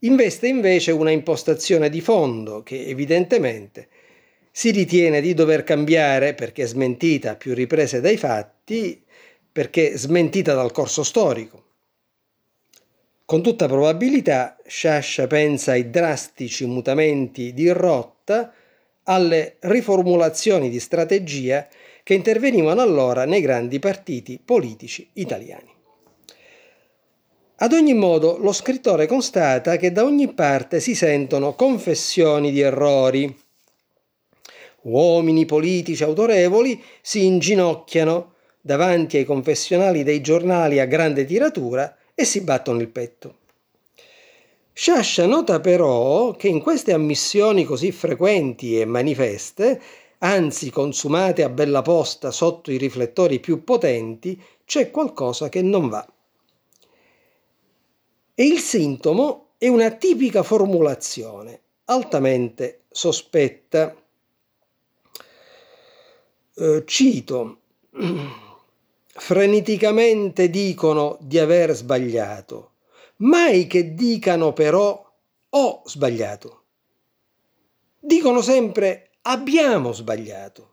investe 0.00 0.46
invece 0.46 0.92
una 0.92 1.10
impostazione 1.10 1.90
di 1.90 2.00
fondo 2.00 2.62
che 2.62 2.86
evidentemente 2.86 3.88
si 4.50 4.70
ritiene 4.70 5.20
di 5.20 5.34
dover 5.34 5.64
cambiare 5.64 6.34
perché 6.34 6.66
smentita 6.66 7.32
a 7.32 7.36
più 7.36 7.54
riprese 7.54 8.00
dai 8.00 8.16
fatti, 8.16 9.02
perché 9.50 9.96
smentita 9.98 10.54
dal 10.54 10.72
corso 10.72 11.02
storico. 11.02 11.62
Con 13.24 13.42
tutta 13.42 13.66
probabilità 13.66 14.56
Sciascia 14.66 15.26
pensa 15.26 15.72
ai 15.72 15.90
drastici 15.90 16.66
mutamenti 16.66 17.52
di 17.52 17.68
rotta, 17.70 18.52
alle 19.04 19.56
riformulazioni 19.60 20.70
di 20.70 20.78
strategia 20.78 21.66
che 22.04 22.14
intervenivano 22.14 22.80
allora 22.80 23.24
nei 23.24 23.40
grandi 23.40 23.80
partiti 23.80 24.40
politici 24.42 25.08
italiani. 25.14 25.72
Ad 27.56 27.72
ogni 27.72 27.94
modo, 27.94 28.38
lo 28.38 28.52
scrittore 28.52 29.06
constata 29.06 29.76
che 29.76 29.90
da 29.90 30.04
ogni 30.04 30.32
parte 30.32 30.78
si 30.78 30.94
sentono 30.94 31.54
confessioni 31.54 32.52
di 32.52 32.60
errori, 32.60 33.42
Uomini 34.84 35.46
politici 35.46 36.02
autorevoli 36.02 36.82
si 37.00 37.24
inginocchiano 37.24 38.32
davanti 38.60 39.16
ai 39.16 39.24
confessionali 39.24 40.02
dei 40.02 40.20
giornali 40.20 40.78
a 40.78 40.84
grande 40.84 41.24
tiratura 41.24 41.96
e 42.14 42.24
si 42.24 42.42
battono 42.42 42.80
il 42.80 42.88
petto. 42.88 43.38
Sciascia 44.72 45.24
nota 45.24 45.60
però 45.60 46.32
che 46.32 46.48
in 46.48 46.60
queste 46.60 46.92
ammissioni 46.92 47.64
così 47.64 47.92
frequenti 47.92 48.78
e 48.78 48.84
manifeste, 48.84 49.80
anzi 50.18 50.70
consumate 50.70 51.42
a 51.42 51.48
bella 51.48 51.82
posta 51.82 52.30
sotto 52.30 52.70
i 52.70 52.76
riflettori 52.76 53.40
più 53.40 53.64
potenti, 53.64 54.40
c'è 54.64 54.90
qualcosa 54.90 55.48
che 55.48 55.62
non 55.62 55.88
va. 55.88 56.06
E 58.34 58.44
il 58.44 58.58
sintomo 58.58 59.50
è 59.58 59.68
una 59.68 59.90
tipica 59.92 60.42
formulazione, 60.42 61.60
altamente 61.84 62.82
sospetta, 62.90 63.94
eh, 66.56 66.82
cito, 66.86 67.58
freneticamente 69.06 70.50
dicono 70.50 71.16
di 71.20 71.38
aver 71.38 71.72
sbagliato, 71.74 72.72
mai 73.16 73.66
che 73.66 73.94
dicano 73.94 74.52
però 74.52 75.12
ho 75.50 75.82
sbagliato. 75.84 76.62
Dicono 77.98 78.42
sempre 78.42 79.10
abbiamo 79.26 79.92
sbagliato. 79.92 80.72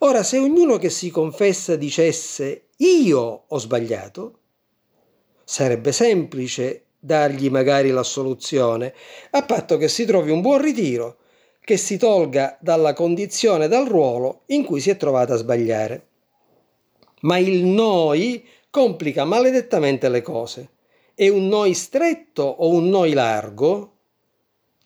Ora, 0.00 0.22
se 0.22 0.38
ognuno 0.38 0.78
che 0.78 0.90
si 0.90 1.10
confessa 1.10 1.76
dicesse 1.76 2.68
io 2.76 3.44
ho 3.48 3.58
sbagliato, 3.58 4.38
sarebbe 5.44 5.92
semplice 5.92 6.84
dargli 6.98 7.50
magari 7.50 7.90
l'assoluzione, 7.90 8.94
a 9.30 9.42
patto 9.44 9.76
che 9.76 9.88
si 9.88 10.04
trovi 10.04 10.30
un 10.30 10.40
buon 10.40 10.60
ritiro 10.60 11.16
che 11.60 11.76
si 11.76 11.96
tolga 11.96 12.56
dalla 12.60 12.92
condizione, 12.92 13.68
dal 13.68 13.86
ruolo 13.86 14.42
in 14.46 14.64
cui 14.64 14.80
si 14.80 14.90
è 14.90 14.96
trovata 14.96 15.34
a 15.34 15.38
sbagliare. 15.38 16.06
Ma 17.22 17.38
il 17.38 17.64
noi 17.64 18.46
complica 18.70 19.24
maledettamente 19.24 20.08
le 20.08 20.22
cose. 20.22 20.70
È 21.14 21.28
un 21.28 21.48
noi 21.48 21.74
stretto 21.74 22.42
o 22.42 22.68
un 22.68 22.88
noi 22.88 23.12
largo? 23.12 23.97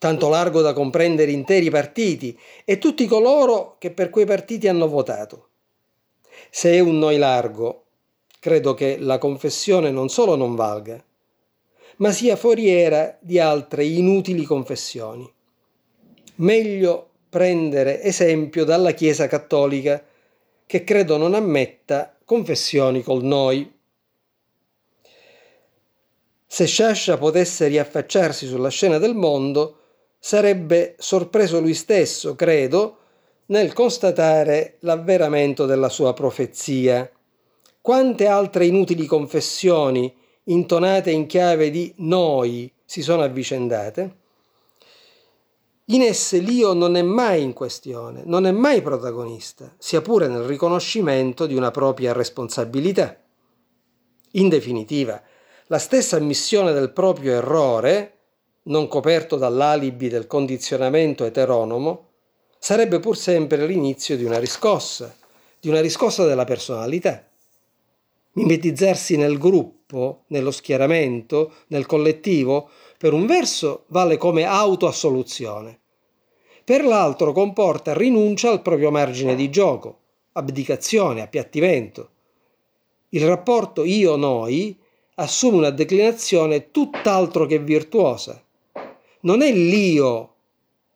Tanto 0.03 0.29
largo 0.29 0.63
da 0.63 0.73
comprendere 0.73 1.31
interi 1.31 1.71
partiti 1.71 2.37
e 2.65 2.79
tutti 2.79 3.07
coloro 3.07 3.77
che 3.79 3.93
per 3.93 4.11
quei 4.11 4.25
partiti 4.25 4.67
hanno 4.67 4.89
votato. 4.89 5.51
Se 6.51 6.73
è 6.73 6.81
un 6.81 6.99
noi 6.99 7.19
largo, 7.19 7.85
credo 8.41 8.75
che 8.75 8.97
la 8.99 9.19
confessione 9.19 9.93
non 9.93 10.09
solo 10.09 10.35
non 10.35 10.57
valga, 10.57 11.01
ma 11.99 12.11
sia 12.11 12.35
foriera 12.35 13.17
di 13.21 13.39
altre 13.39 13.85
inutili 13.85 14.43
confessioni 14.43 15.33
meglio 16.37 17.11
prendere 17.29 18.03
esempio 18.03 18.65
dalla 18.65 18.93
Chiesa 18.93 19.27
cattolica, 19.27 20.05
che 20.67 20.85
credo 20.85 21.17
non 21.17 21.35
ammetta 21.35 22.17
confessioni 22.25 23.03
col 23.03 23.23
noi. 23.23 23.71
Se 26.47 26.67
Sciascia 26.67 27.17
potesse 27.17 27.69
riaffacciarsi 27.69 28.47
sulla 28.47 28.69
scena 28.69 28.99
del 28.99 29.15
mondo, 29.15 29.79
sarebbe 30.25 30.95
sorpreso 30.99 31.59
lui 31.59 31.75
stesso, 31.75 32.37
credo, 32.37 32.99
nel 33.47 33.73
constatare 33.73 34.77
l'avveramento 34.83 35.67
della 35.67 35.89
sua 35.89 36.13
profezia. 36.13 37.11
Quante 37.81 38.29
altre 38.29 38.67
inutili 38.67 39.07
confessioni, 39.07 40.15
intonate 40.45 41.11
in 41.11 41.27
chiave 41.27 41.71
di 41.71 41.93
noi, 41.97 42.73
si 42.85 43.03
sono 43.03 43.23
avvicendate? 43.23 44.17
In 45.87 46.03
esse 46.03 46.39
l'io 46.39 46.73
non 46.73 46.95
è 46.95 47.03
mai 47.03 47.43
in 47.43 47.53
questione, 47.53 48.23
non 48.25 48.47
è 48.47 48.53
mai 48.53 48.81
protagonista, 48.81 49.75
sia 49.77 50.03
pure 50.03 50.29
nel 50.29 50.45
riconoscimento 50.45 51.47
di 51.47 51.57
una 51.57 51.73
propria 51.73 52.13
responsabilità. 52.13 53.21
In 54.35 54.49
definitiva, 54.49 55.21
la 55.67 55.79
stessa 55.79 56.17
ammissione 56.17 56.73
del 56.73 56.93
proprio 56.93 57.33
errore, 57.33 58.19
non 58.65 58.87
coperto 58.89 59.37
dall'alibi 59.37 60.09
del 60.09 60.27
condizionamento 60.27 61.25
eteronomo, 61.25 62.11
sarebbe 62.59 63.01
pur 63.01 63.17
sempre 63.17 63.67
l'inizio 63.67 64.17
di 64.17 64.25
una 64.25 64.39
riscossa, 64.39 65.15
di 65.59 65.69
una 65.69 65.81
riscossa 65.81 66.25
della 66.25 66.45
personalità. 66.45 67.29
Mimetizzarsi 68.35 69.17
nel 69.17 69.37
gruppo, 69.37 70.25
nello 70.29 70.51
schieramento, 70.51 71.53
nel 71.69 71.87
collettivo, 71.87 72.71
per 72.97 73.13
un 73.13 73.27
verso 73.27 73.85
vale 73.89 74.17
come 74.17 74.45
autoassoluzione, 74.45 75.81
per 76.65 76.85
l'altro 76.85 77.33
comporta 77.33 77.93
rinuncia 77.93 78.51
al 78.51 78.63
proprio 78.63 78.93
margine 78.93 79.35
di 79.35 79.51
gioco, 79.51 79.99
abdicazione, 80.33 81.21
appiattimento. 81.21 82.11
Il 83.11 83.27
rapporto 83.27 83.85
io-noi 83.85 84.79
assume 85.17 85.57
una 85.57 85.71
declinazione 85.71 86.71
tutt'altro 86.71 87.45
che 87.47 87.59
virtuosa. 87.59 88.43
Non 89.25 89.43
è 89.43 89.53
l'io 89.53 90.35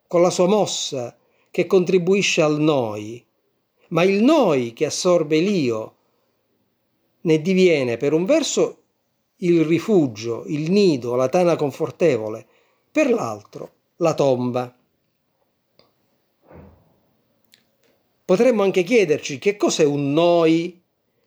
con 0.07 0.21
la 0.21 0.31
sua 0.31 0.47
mossa 0.47 1.17
che 1.51 1.67
contribuisce 1.67 2.43
al 2.43 2.61
noi, 2.61 3.25
ma 3.89 4.03
il 4.03 4.23
noi 4.23 4.73
che 4.73 4.87
assorbe 4.87 5.39
l'io, 5.39 5.95
ne 7.23 7.41
diviene 7.41 7.97
per 7.97 8.13
un 8.13 8.25
verso 8.25 8.83
il 9.37 9.65
rifugio, 9.65 10.45
il 10.47 10.71
nido, 10.71 11.15
la 11.15 11.29
tana 11.29 11.57
confortevole, 11.57 12.47
per 12.91 13.11
l'altro 13.11 13.73
la 13.97 14.15
tomba. 14.15 14.77
Potremmo 18.25 18.63
anche 18.63 18.83
chiederci 18.83 19.39
che 19.39 19.57
cos'è 19.57 19.85
un 19.85 20.13
noi 20.13 20.83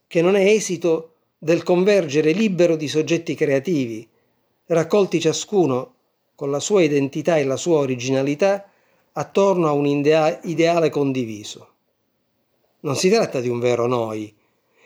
che 0.05 0.21
non 0.21 0.35
è 0.35 0.43
esito 0.45 1.13
del 1.37 1.63
convergere 1.63 2.33
libero 2.33 2.75
di 2.75 2.89
soggetti 2.89 3.35
creativi, 3.35 4.05
raccolti 4.65 5.21
ciascuno 5.21 5.93
con 6.39 6.51
la 6.51 6.61
sua 6.61 6.81
identità 6.83 7.35
e 7.35 7.43
la 7.43 7.57
sua 7.57 7.79
originalità 7.79 8.71
attorno 9.11 9.67
a 9.67 9.73
un 9.73 9.85
ideale 9.85 10.89
condiviso. 10.89 11.73
Non 12.79 12.95
si 12.95 13.09
tratta 13.09 13.41
di 13.41 13.49
un 13.49 13.59
vero 13.59 13.87
noi, 13.87 14.33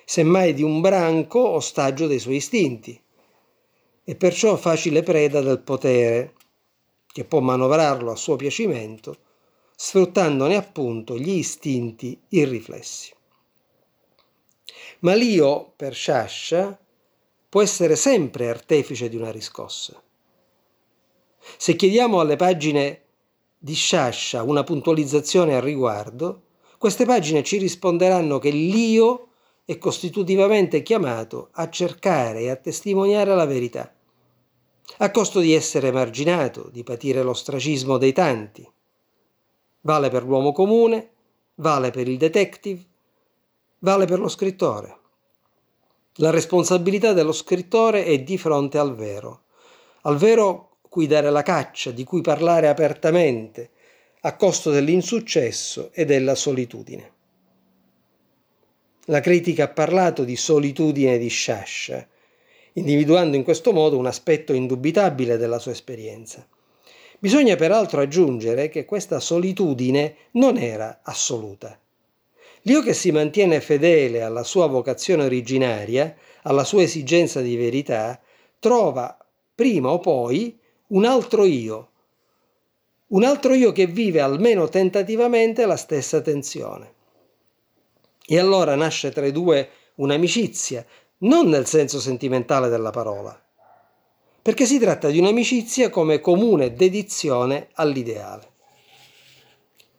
semmai 0.04 0.56
di 0.56 0.64
un 0.64 0.82
branco 0.82 1.48
ostaggio 1.48 2.08
dei 2.08 2.18
suoi 2.18 2.38
istinti, 2.38 3.00
e 4.04 4.16
perciò 4.16 4.56
facile 4.56 5.04
preda 5.04 5.42
del 5.42 5.60
potere, 5.60 6.34
che 7.06 7.24
può 7.24 7.40
manovrarlo 7.40 8.10
a 8.10 8.16
suo 8.16 8.36
piacimento, 8.36 9.16
sfruttandone 9.76 10.56
appunto 10.56 11.20
gli 11.20 11.38
istinti 11.38 12.20
irriflessi. 12.30 13.14
Ma 15.02 15.14
l'io, 15.14 15.72
per 15.76 15.94
Sciascia, 15.94 16.76
può 17.48 17.62
essere 17.62 17.96
sempre 17.96 18.50
artefice 18.50 19.08
di 19.08 19.18
una 19.18 19.30
riscossa. 19.30 20.03
Se 21.58 21.76
chiediamo 21.76 22.20
alle 22.20 22.36
pagine 22.36 23.02
di 23.58 23.74
Sciascia 23.74 24.44
una 24.44 24.64
puntualizzazione 24.64 25.56
al 25.56 25.62
riguardo, 25.62 26.42
queste 26.78 27.06
pagine 27.06 27.44
ci 27.44 27.58
risponderanno 27.58 28.40
che 28.40 28.50
l'io 28.50 29.30
è 29.66 29.78
costitutivamente 29.78 30.84
chiamato 30.84 31.50
a 31.54 31.70
cercare 31.70 32.42
e 32.42 32.50
a 32.50 32.58
testimoniare 32.58 33.34
la 33.34 33.46
verità, 33.46 33.94
a 34.98 35.12
costo 35.12 35.40
di 35.40 35.54
essere 35.54 35.88
emarginato, 35.88 36.68
di 36.70 36.84
patire 36.84 37.24
l'ostracismo 37.24 37.98
dei 37.98 38.12
tanti. 38.12 38.70
Vale 39.82 40.10
per 40.10 40.24
l'uomo 40.24 40.52
comune, 40.52 41.12
vale 41.56 41.92
per 41.92 42.08
il 42.10 42.18
detective, 42.18 42.84
vale 43.80 44.06
per 44.06 44.20
lo 44.20 44.28
scrittore. 44.28 44.98
La 46.18 46.30
responsabilità 46.30 47.14
dello 47.14 47.32
scrittore 47.32 48.04
è 48.04 48.20
di 48.20 48.38
fronte 48.38 48.78
al 48.78 48.94
vero, 48.96 49.44
al 50.02 50.18
vero 50.18 50.73
cui 50.94 51.08
dare 51.08 51.32
la 51.32 51.42
caccia, 51.42 51.90
di 51.90 52.04
cui 52.04 52.22
parlare 52.22 52.68
apertamente, 52.68 53.72
a 54.22 54.36
costo 54.36 54.70
dell'insuccesso 54.70 55.90
e 55.92 56.06
della 56.06 56.36
solitudine. 56.36 57.12
La 59.06 59.20
critica 59.20 59.64
ha 59.64 59.70
parlato 59.70 60.24
di 60.24 60.36
solitudine 60.36 61.18
di 61.18 61.30
Sciascia, 61.30 62.08
individuando 62.74 63.36
in 63.36 63.42
questo 63.42 63.74
modo 63.74 63.98
un 63.98 64.06
aspetto 64.06 64.54
indubitabile 64.54 65.38
della 65.38 65.58
sua 65.58 65.72
esperienza. 65.72 66.48
Bisogna 67.18 67.56
peraltro 67.56 68.00
aggiungere 68.00 68.70
che 68.70 68.86
questa 68.86 69.20
solitudine 69.20 70.16
non 70.34 70.58
era 70.58 71.00
assoluta. 71.02 71.76
L'io 72.62 72.84
che 72.84 72.94
si 72.94 73.10
mantiene 73.10 73.62
fedele 73.62 74.22
alla 74.22 74.44
sua 74.44 74.68
vocazione 74.68 75.24
originaria, 75.24 76.16
alla 76.44 76.64
sua 76.64 76.84
esigenza 76.84 77.42
di 77.42 77.56
verità, 77.56 78.22
trova 78.60 79.18
prima 79.56 79.90
o 79.90 79.98
poi 79.98 80.62
un 80.88 81.06
altro 81.06 81.46
io, 81.46 81.90
un 83.08 83.24
altro 83.24 83.54
io 83.54 83.72
che 83.72 83.86
vive 83.86 84.22
almeno 84.22 84.68
tentativamente 84.70 85.66
la 85.66 85.78
stessa 85.78 86.22
tensione. 86.22 86.94
E 88.26 88.40
allora 88.40 88.76
nasce 88.76 89.12
tra 89.12 89.26
i 89.26 89.32
due 89.32 89.70
un'amicizia, 89.96 90.86
non 91.20 91.48
nel 91.48 91.68
senso 91.68 92.00
sentimentale 92.00 92.70
della 92.70 92.90
parola, 92.90 93.40
perché 94.42 94.66
si 94.66 94.80
tratta 94.80 95.10
di 95.10 95.20
un'amicizia 95.20 95.90
come 95.90 96.20
comune 96.20 96.74
dedizione 96.74 97.70
all'ideale. 97.74 98.52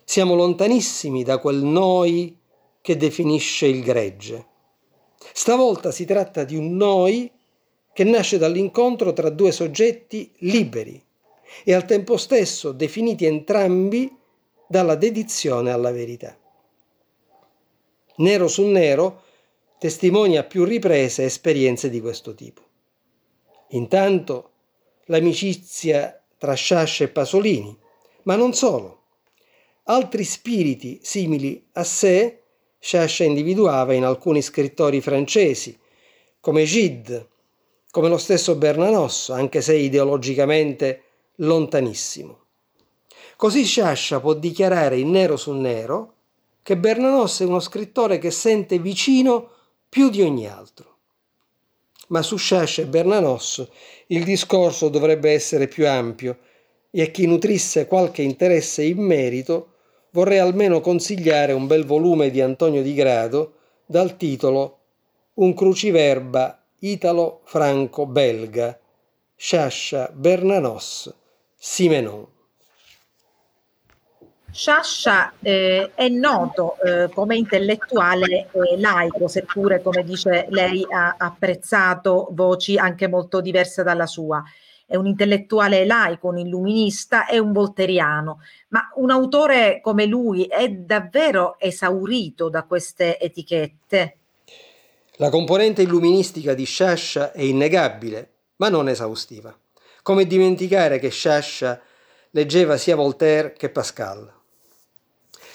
Siamo 0.04 0.34
lontanissimi 0.34 1.22
da 1.22 1.38
quel 1.38 1.62
noi 1.62 2.38
che 2.80 2.96
definisce 2.96 3.66
il 3.66 3.82
gregge. 3.82 4.46
Stavolta 5.32 5.90
si 5.90 6.04
tratta 6.04 6.44
di 6.44 6.56
un 6.56 6.76
noi 6.76 7.30
che 7.94 8.04
nasce 8.04 8.36
dall'incontro 8.36 9.14
tra 9.14 9.30
due 9.30 9.52
soggetti 9.52 10.30
liberi, 10.38 11.02
e 11.62 11.72
al 11.72 11.84
tempo 11.84 12.16
stesso 12.16 12.72
definiti 12.72 13.24
entrambi 13.24 14.14
dalla 14.66 14.96
dedizione 14.96 15.70
alla 15.70 15.92
verità. 15.92 16.36
Nero 18.16 18.48
su 18.48 18.64
nero 18.66 19.22
testimonia 19.78 20.40
a 20.40 20.44
più 20.44 20.64
riprese 20.64 21.24
esperienze 21.24 21.88
di 21.90 22.00
questo 22.00 22.34
tipo. 22.34 22.62
Intanto 23.68 24.50
l'amicizia 25.04 26.20
tra 26.36 26.54
Sciascia 26.54 27.04
e 27.04 27.08
Pasolini, 27.08 27.76
ma 28.22 28.34
non 28.34 28.52
solo. 28.54 29.02
Altri 29.84 30.24
spiriti 30.24 30.98
simili 31.02 31.68
a 31.72 31.84
sé 31.84 32.40
Sciascia 32.78 33.24
individuava 33.24 33.94
in 33.94 34.04
alcuni 34.04 34.42
scrittori 34.42 35.00
francesi, 35.00 35.78
come 36.40 36.64
Gide, 36.64 37.28
come 37.94 38.08
lo 38.08 38.18
stesso 38.18 38.56
Bernanos, 38.56 39.30
anche 39.30 39.60
se 39.60 39.76
ideologicamente 39.76 41.02
lontanissimo. 41.36 42.40
Così 43.36 43.64
Sciascia 43.64 44.18
può 44.18 44.34
dichiarare 44.34 44.98
in 44.98 45.10
nero 45.10 45.36
su 45.36 45.52
nero 45.52 46.14
che 46.64 46.76
Bernanos 46.76 47.42
è 47.42 47.44
uno 47.44 47.60
scrittore 47.60 48.18
che 48.18 48.32
sente 48.32 48.80
vicino 48.80 49.48
più 49.88 50.10
di 50.10 50.22
ogni 50.22 50.48
altro. 50.48 50.96
Ma 52.08 52.20
su 52.22 52.36
Sciascia 52.36 52.82
e 52.82 52.86
Bernanos 52.86 53.64
il 54.08 54.24
discorso 54.24 54.88
dovrebbe 54.88 55.30
essere 55.30 55.68
più 55.68 55.86
ampio 55.86 56.38
e 56.90 57.00
a 57.00 57.06
chi 57.06 57.28
nutrisse 57.28 57.86
qualche 57.86 58.22
interesse 58.22 58.82
in 58.82 58.98
merito 58.98 59.68
vorrei 60.10 60.38
almeno 60.38 60.80
consigliare 60.80 61.52
un 61.52 61.68
bel 61.68 61.84
volume 61.84 62.30
di 62.30 62.40
Antonio 62.40 62.82
Di 62.82 62.92
Grado 62.92 63.52
dal 63.86 64.16
titolo 64.16 64.78
Un 65.34 65.54
cruciverba 65.54 66.58
italo-franco-belga, 66.84 68.78
Sciascia 69.34 70.10
Bernanos 70.12 71.12
Simenon. 71.56 72.26
Sciascia 74.50 75.32
eh, 75.40 75.92
è 75.94 76.08
noto 76.08 76.76
eh, 76.80 77.08
come 77.12 77.36
intellettuale 77.36 78.50
e 78.52 78.78
laico, 78.78 79.26
seppure, 79.28 79.82
come 79.82 80.04
dice 80.04 80.46
lei, 80.50 80.86
ha 80.88 81.16
apprezzato 81.18 82.28
voci 82.32 82.76
anche 82.76 83.08
molto 83.08 83.40
diverse 83.40 83.82
dalla 83.82 84.06
sua. 84.06 84.42
È 84.86 84.94
un 84.94 85.06
intellettuale 85.06 85.86
laico, 85.86 86.28
un 86.28 86.38
illuminista 86.38 87.26
e 87.26 87.38
un 87.38 87.52
volteriano, 87.52 88.40
ma 88.68 88.90
un 88.96 89.10
autore 89.10 89.80
come 89.80 90.04
lui 90.04 90.44
è 90.44 90.68
davvero 90.68 91.58
esaurito 91.58 92.50
da 92.50 92.62
queste 92.64 93.18
etichette. 93.18 94.18
La 95.18 95.30
componente 95.30 95.82
illuministica 95.82 96.54
di 96.54 96.64
Sciascia 96.64 97.30
è 97.30 97.42
innegabile, 97.42 98.30
ma 98.56 98.68
non 98.68 98.88
esaustiva. 98.88 99.56
Come 100.02 100.26
dimenticare 100.26 100.98
che 100.98 101.10
Sciascia 101.10 101.80
leggeva 102.30 102.76
sia 102.76 102.96
Voltaire 102.96 103.52
che 103.52 103.68
Pascal. 103.68 104.32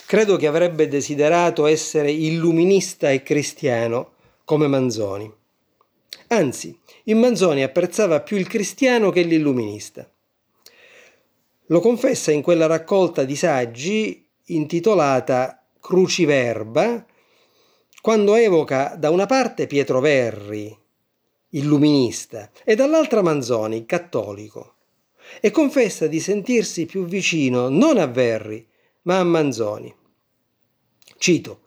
Credo 0.05 0.37
che 0.37 0.47
avrebbe 0.47 0.87
desiderato 0.87 1.65
essere 1.65 2.09
illuminista 2.09 3.11
e 3.11 3.21
cristiano 3.21 4.13
come 4.45 4.67
Manzoni. 4.67 5.31
Anzi, 6.27 6.79
in 7.03 7.19
Manzoni 7.19 7.61
apprezzava 7.61 8.21
più 8.21 8.37
il 8.37 8.47
cristiano 8.47 9.11
che 9.11 9.23
l'illuminista. 9.23 10.09
Lo 11.65 11.81
confessa 11.81 12.31
in 12.31 12.41
quella 12.41 12.65
raccolta 12.65 13.25
di 13.25 13.35
saggi 13.35 14.25
intitolata 14.45 15.67
Cruciverba, 15.81 17.05
quando 18.01 18.35
evoca 18.35 18.95
da 18.97 19.09
una 19.09 19.25
parte 19.25 19.67
Pietro 19.67 19.99
Verri, 19.99 20.75
illuminista, 21.49 22.49
e 22.63 22.75
dall'altra 22.75 23.21
Manzoni, 23.21 23.85
cattolico, 23.85 24.75
e 25.41 25.51
confessa 25.51 26.07
di 26.07 26.19
sentirsi 26.19 26.85
più 26.85 27.05
vicino 27.05 27.69
non 27.69 27.97
a 27.97 28.07
Verri, 28.07 28.65
ma 29.03 29.19
a 29.19 29.23
Manzoni. 29.23 29.93
Cito, 31.17 31.61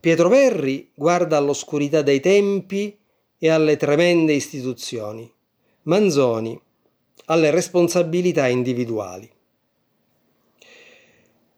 Pietro 0.00 0.28
Verri 0.28 0.90
guarda 0.94 1.36
all'oscurità 1.36 2.02
dei 2.02 2.20
tempi 2.20 2.98
e 3.36 3.48
alle 3.50 3.76
tremende 3.76 4.32
istituzioni, 4.32 5.30
Manzoni 5.82 6.60
alle 7.26 7.50
responsabilità 7.50 8.46
individuali. 8.46 9.30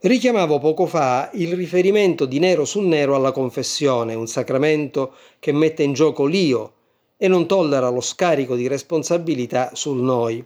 Richiamavo 0.03 0.59
poco 0.61 0.87
fa 0.87 1.29
il 1.35 1.53
riferimento 1.55 2.25
di 2.25 2.39
nero 2.39 2.65
su 2.65 2.81
nero 2.81 3.15
alla 3.15 3.33
confessione, 3.33 4.15
un 4.15 4.27
sacramento 4.27 5.13
che 5.39 5.53
mette 5.53 5.83
in 5.83 5.93
gioco 5.93 6.25
l'io 6.25 6.73
e 7.19 7.29
non 7.29 7.47
tollera 7.47 7.91
lo 7.91 8.01
scarico 8.01 8.57
di 8.57 8.67
responsabilità 8.67 9.73
sul 9.75 9.99
noi. 9.99 10.43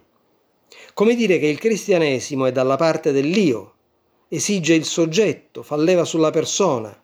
Come 0.93 1.15
dire 1.15 1.39
che 1.39 1.47
il 1.47 1.57
cristianesimo 1.57 2.47
è 2.47 2.51
dalla 2.51 2.75
parte 2.75 3.13
dell'io, 3.13 3.73
esige 4.27 4.73
il 4.73 4.83
soggetto, 4.83 5.63
fa 5.63 5.77
leva 5.77 6.03
sulla 6.03 6.31
persona, 6.31 7.01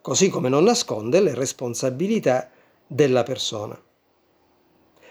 così 0.00 0.30
come 0.30 0.48
non 0.48 0.64
nasconde 0.64 1.20
le 1.20 1.34
responsabilità 1.34 2.48
della 2.86 3.24
persona. 3.24 3.78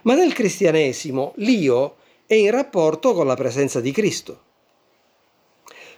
Ma 0.01 0.15
nel 0.15 0.33
cristianesimo 0.33 1.33
l'io 1.35 1.97
è 2.25 2.33
in 2.33 2.49
rapporto 2.49 3.13
con 3.13 3.27
la 3.27 3.35
presenza 3.35 3.79
di 3.79 3.91
Cristo. 3.91 4.45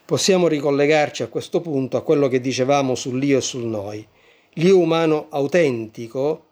Possiamo 0.10 0.48
ricollegarci 0.48 1.22
a 1.22 1.28
questo 1.28 1.62
punto 1.62 1.96
a 1.96 2.02
quello 2.02 2.28
che 2.30 2.42
dicevamo 2.42 2.96
sull'io 2.96 3.38
e 3.38 3.42
sul 3.42 3.66
noi. 3.66 4.04
L'io 4.54 4.80
umano 4.80 5.28
autentico, 5.30 6.46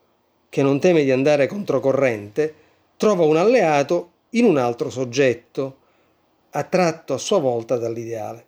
che 0.47 0.61
non 0.61 0.79
teme 0.79 1.03
di 1.03 1.09
andare 1.09 1.47
controcorrente, 1.47 2.53
trova 2.97 3.23
un 3.23 3.35
alleato 3.35 4.11
in 4.33 4.45
un 4.45 4.57
altro 4.59 4.91
soggetto, 4.91 5.77
attratto 6.51 7.15
a 7.15 7.17
sua 7.17 7.39
volta 7.39 7.77
dall'ideale. 7.77 8.47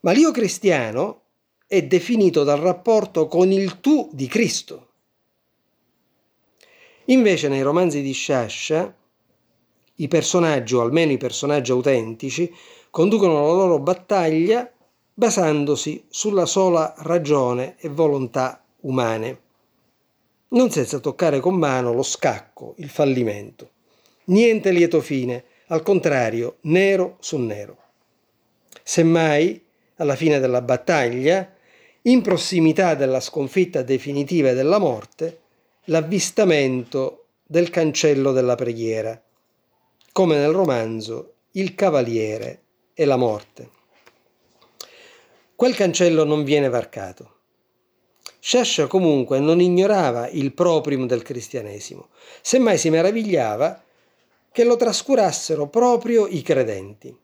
Ma 0.00 0.10
l'io 0.10 0.32
cristiano 0.32 1.20
è 1.68 1.84
definito 1.84 2.42
dal 2.42 2.58
rapporto 2.58 3.28
con 3.28 3.52
il 3.52 3.78
tu 3.78 4.10
di 4.12 4.26
Cristo. 4.26 4.88
Invece 7.04 7.46
nei 7.46 7.62
romanzi 7.62 8.02
di 8.02 8.10
Sciascia 8.10 8.92
i 9.94 10.08
personaggi, 10.08 10.74
o 10.74 10.80
almeno 10.80 11.12
i 11.12 11.18
personaggi 11.18 11.70
autentici, 11.70 12.52
conducono 12.90 13.46
la 13.46 13.52
loro 13.52 13.78
battaglia 13.78 14.70
basandosi 15.14 16.06
sulla 16.08 16.46
sola 16.46 16.94
ragione 16.98 17.76
e 17.78 17.88
volontà 17.88 18.62
umane, 18.80 19.40
non 20.48 20.70
senza 20.70 20.98
toccare 20.98 21.40
con 21.40 21.54
mano 21.54 21.92
lo 21.92 22.02
scacco, 22.02 22.74
il 22.78 22.88
fallimento. 22.88 23.70
Niente 24.24 24.70
lieto 24.72 25.00
fine, 25.00 25.44
al 25.66 25.82
contrario, 25.82 26.56
nero 26.62 27.16
su 27.20 27.36
nero. 27.38 27.76
Semmai, 28.82 29.62
alla 29.96 30.16
fine 30.16 30.40
della 30.40 30.62
battaglia, 30.62 31.54
in 32.02 32.22
prossimità 32.22 32.94
della 32.94 33.20
sconfitta 33.20 33.82
definitiva 33.82 34.50
e 34.50 34.54
della 34.54 34.78
morte, 34.78 35.40
l'avvistamento 35.84 37.26
del 37.46 37.70
cancello 37.70 38.32
della 38.32 38.54
preghiera, 38.54 39.20
come 40.12 40.36
nel 40.36 40.50
romanzo 40.50 41.34
Il 41.52 41.74
cavaliere 41.74 42.62
e 43.00 43.06
la 43.06 43.16
morte. 43.16 43.70
Quel 45.56 45.74
cancello 45.74 46.24
non 46.24 46.44
viene 46.44 46.68
varcato. 46.68 47.36
Sciascia 48.38 48.88
comunque 48.88 49.38
non 49.38 49.58
ignorava 49.58 50.28
il 50.28 50.52
proprium 50.52 51.06
del 51.06 51.22
cristianesimo, 51.22 52.08
semmai 52.42 52.76
si 52.76 52.90
meravigliava 52.90 53.82
che 54.52 54.64
lo 54.64 54.76
trascurassero 54.76 55.68
proprio 55.68 56.26
i 56.26 56.42
credenti. 56.42 57.16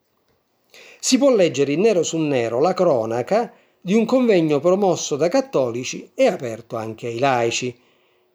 Si 0.99 1.19
può 1.19 1.29
leggere 1.29 1.73
in 1.73 1.81
nero 1.81 2.03
su 2.03 2.17
nero 2.17 2.59
la 2.59 2.73
cronaca 2.73 3.53
di 3.79 3.93
un 3.93 4.07
convegno 4.07 4.61
promosso 4.61 5.17
da 5.17 5.29
cattolici 5.29 6.11
e 6.15 6.27
aperto 6.27 6.77
anche 6.77 7.09
ai 7.09 7.19
laici. 7.19 7.79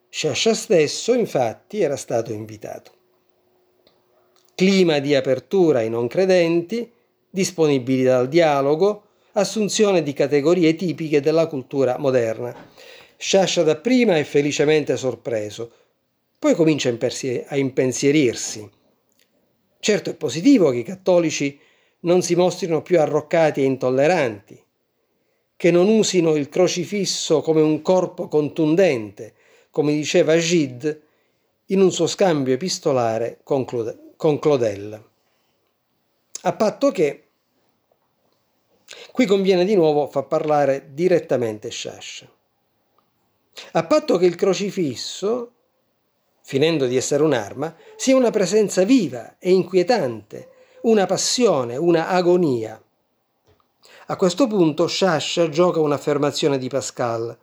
Sciascia 0.08 0.54
stesso, 0.54 1.12
infatti, 1.12 1.80
era 1.80 1.96
stato 1.96 2.32
invitato 2.32 3.00
clima 4.54 5.00
di 5.00 5.14
apertura 5.14 5.80
ai 5.80 5.90
non 5.90 6.06
credenti, 6.06 6.88
disponibilità 7.32 8.18
al 8.18 8.28
dialogo, 8.28 9.04
assunzione 9.32 10.02
di 10.02 10.12
categorie 10.12 10.74
tipiche 10.74 11.22
della 11.22 11.46
cultura 11.46 11.96
moderna. 11.96 12.54
Sciascia 13.16 13.62
dapprima 13.62 14.18
è 14.18 14.24
felicemente 14.24 14.98
sorpreso, 14.98 15.72
poi 16.38 16.54
comincia 16.54 16.94
a 17.46 17.56
impensierirsi. 17.56 18.70
Certo 19.80 20.10
è 20.10 20.14
positivo 20.14 20.70
che 20.70 20.78
i 20.78 20.84
cattolici 20.84 21.58
non 22.00 22.20
si 22.20 22.34
mostrino 22.34 22.82
più 22.82 23.00
arroccati 23.00 23.62
e 23.62 23.64
intolleranti, 23.64 24.62
che 25.56 25.70
non 25.70 25.88
usino 25.88 26.36
il 26.36 26.50
crocifisso 26.50 27.40
come 27.40 27.62
un 27.62 27.80
corpo 27.80 28.28
contundente, 28.28 29.32
come 29.70 29.94
diceva 29.94 30.36
Gide 30.36 31.00
in 31.66 31.80
un 31.80 31.90
suo 31.90 32.06
scambio 32.06 32.52
epistolare 32.52 33.40
con 33.42 33.64
Claudel. 33.64 35.02
A 36.44 36.52
patto 36.54 36.90
che 36.90 37.21
qui 39.12 39.26
conviene 39.26 39.64
di 39.64 39.74
nuovo 39.74 40.08
far 40.08 40.26
parlare 40.26 40.90
direttamente 40.92 41.68
Sciascia. 41.70 42.30
A 43.72 43.84
patto 43.84 44.16
che 44.16 44.26
il 44.26 44.34
crocifisso, 44.34 45.52
finendo 46.42 46.86
di 46.86 46.96
essere 46.96 47.22
un'arma, 47.22 47.76
sia 47.96 48.16
una 48.16 48.30
presenza 48.30 48.84
viva 48.84 49.36
e 49.38 49.52
inquietante, 49.52 50.50
una 50.82 51.06
passione, 51.06 51.76
una 51.76 52.08
agonia. 52.08 52.82
A 54.06 54.16
questo 54.16 54.46
punto 54.46 54.86
Sciascia 54.86 55.48
gioca 55.48 55.80
un'affermazione 55.80 56.58
di 56.58 56.68
Pascal. 56.68 57.38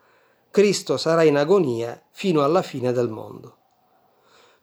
Cristo 0.52 0.98
sarà 0.98 1.24
in 1.24 1.38
agonia 1.38 2.02
fino 2.12 2.44
alla 2.44 2.62
fine 2.62 2.92
del 2.92 3.10
mondo. 3.10 3.58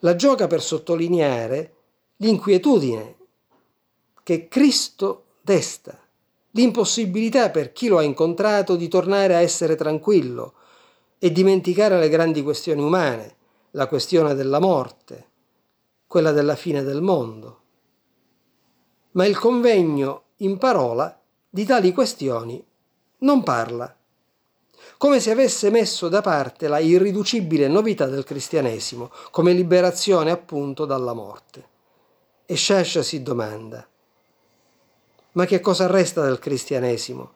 La 0.01 0.15
gioca 0.15 0.47
per 0.47 0.61
sottolineare 0.61 1.75
l'inquietudine 2.17 3.17
che 4.23 4.49
Cristo 4.49 5.25
desta, 5.41 5.99
l'impossibilità 6.57 7.51
per 7.51 7.73
chi 7.73 7.87
lo 7.87 7.99
ha 7.99 8.03
incontrato 8.03 8.77
di 8.77 8.89
tornare 8.89 9.35
a 9.35 9.41
essere 9.41 9.77
tranquillo 9.77 10.55
e 11.19 11.31
dimenticare 11.31 11.99
le 11.99 12.09
grandi 12.09 12.43
questioni 12.43 12.83
umane, 12.83 13.37
la 13.73 13.87
questione 13.87 14.35
della 14.35 14.59
morte, 14.59 15.29
quella 16.07 16.33
della 16.33 16.57
fine 16.57 16.83
del 16.83 17.03
mondo. 17.03 17.61
Ma 19.13 19.27
il 19.27 19.39
convegno 19.39 20.23
in 20.39 20.57
parola 20.57 21.21
di 21.49 21.65
tali 21.67 21.93
questioni 21.93 22.65
non 23.19 23.43
parla, 23.43 23.95
come 24.97 25.21
se 25.21 25.31
avesse 25.31 25.69
messo 25.69 26.09
da 26.09 26.23
parte 26.23 26.69
la 26.69 26.79
irriducibile 26.79 27.69
novità 27.69 28.07
del 28.07 28.25
cristianesimo 28.25 29.11
come 29.31 29.53
liberazione 29.53 30.31
appunto 30.31 30.87
dalla 30.87 31.13
morte. 31.13 31.75
E 32.47 32.55
Sciascia 32.55 33.03
si 33.03 33.23
domanda, 33.23 33.87
ma 35.37 35.45
che 35.45 35.61
cosa 35.61 35.87
resta 35.87 36.23
del 36.23 36.39
cristianesimo 36.39 37.33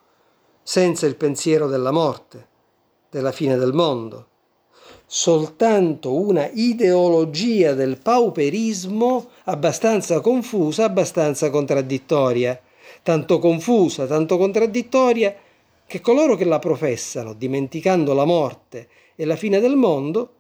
senza 0.63 1.07
il 1.07 1.17
pensiero 1.17 1.69
della 1.69 1.91
morte, 1.91 2.49
della 3.11 3.33
fine 3.33 3.57
del 3.57 3.75
mondo? 3.75 4.29
Soltanto 5.05 6.15
una 6.15 6.49
ideologia 6.49 7.75
del 7.75 7.99
pauperismo 7.99 9.29
abbastanza 9.45 10.21
confusa, 10.21 10.85
abbastanza 10.85 11.51
contraddittoria, 11.51 12.59
tanto 13.03 13.39
confusa, 13.39 14.07
tanto 14.07 14.39
contraddittoria, 14.39 15.35
che 15.87 16.01
coloro 16.01 16.37
che 16.37 16.45
la 16.45 16.59
professano, 16.59 17.35
dimenticando 17.35 18.15
la 18.15 18.25
morte 18.25 18.89
e 19.15 19.25
la 19.25 19.37
fine 19.37 19.61
del 19.61 19.77
mondo, 19.77 20.35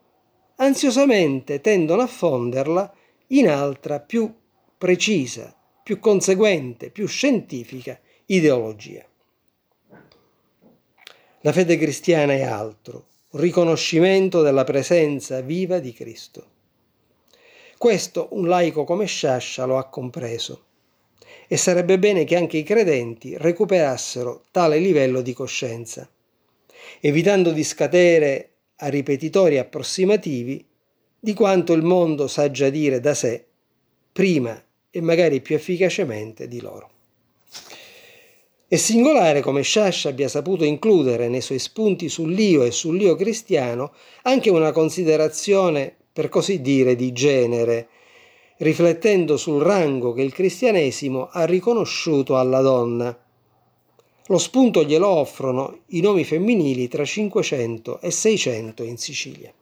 ansiosamente 0.56 1.60
tendono 1.60 2.02
a 2.02 2.06
fonderla 2.06 2.90
in 3.28 3.48
altra 3.48 4.00
più 4.00 4.32
precisa, 4.78 5.54
più 5.90 5.98
conseguente, 5.98 6.90
più 6.90 7.08
scientifica 7.08 7.98
ideologia. 8.26 9.04
La 11.40 11.50
fede 11.50 11.76
cristiana 11.76 12.32
è 12.32 12.42
altro, 12.42 13.06
riconoscimento 13.30 14.40
della 14.40 14.62
presenza 14.62 15.40
viva 15.40 15.80
di 15.80 15.92
Cristo. 15.92 16.46
Questo 17.76 18.28
un 18.34 18.46
laico 18.46 18.84
come 18.84 19.06
Sciascia 19.06 19.64
lo 19.64 19.78
ha 19.78 19.88
compreso 19.88 20.66
e 21.48 21.56
sarebbe 21.56 21.98
bene 21.98 22.22
che 22.22 22.36
anche 22.36 22.58
i 22.58 22.62
credenti 22.62 23.36
recuperassero 23.36 24.44
tale 24.52 24.78
livello 24.78 25.22
di 25.22 25.32
coscienza, 25.32 26.08
evitando 27.00 27.50
di 27.50 27.64
scadere 27.64 28.50
a 28.76 28.86
ripetitori 28.86 29.58
approssimativi 29.58 30.64
di 31.18 31.34
quanto 31.34 31.72
il 31.72 31.82
mondo 31.82 32.28
sa 32.28 32.48
già 32.48 32.70
dire 32.70 33.00
da 33.00 33.12
sé 33.12 33.44
prima 34.12 34.62
e 34.90 35.00
magari 35.00 35.40
più 35.40 35.54
efficacemente 35.54 36.48
di 36.48 36.60
loro. 36.60 36.90
È 38.66 38.76
singolare 38.76 39.40
come 39.40 39.62
Sciascia 39.62 40.10
abbia 40.10 40.28
saputo 40.28 40.62
includere 40.62 41.28
nei 41.28 41.40
suoi 41.40 41.58
spunti 41.58 42.08
sull'io 42.08 42.62
e 42.62 42.70
sull'io 42.70 43.16
cristiano 43.16 43.92
anche 44.22 44.48
una 44.48 44.70
considerazione, 44.70 45.92
per 46.12 46.28
così 46.28 46.60
dire, 46.60 46.94
di 46.94 47.12
genere, 47.12 47.88
riflettendo 48.58 49.36
sul 49.36 49.60
rango 49.60 50.12
che 50.12 50.22
il 50.22 50.32
cristianesimo 50.32 51.30
ha 51.32 51.44
riconosciuto 51.46 52.38
alla 52.38 52.60
donna. 52.60 53.18
Lo 54.26 54.38
spunto 54.38 54.84
glielo 54.84 55.08
offrono 55.08 55.80
i 55.86 56.00
nomi 56.00 56.22
femminili 56.22 56.86
tra 56.86 57.04
500 57.04 58.00
e 58.00 58.12
600 58.12 58.84
in 58.84 58.98
Sicilia. 58.98 59.52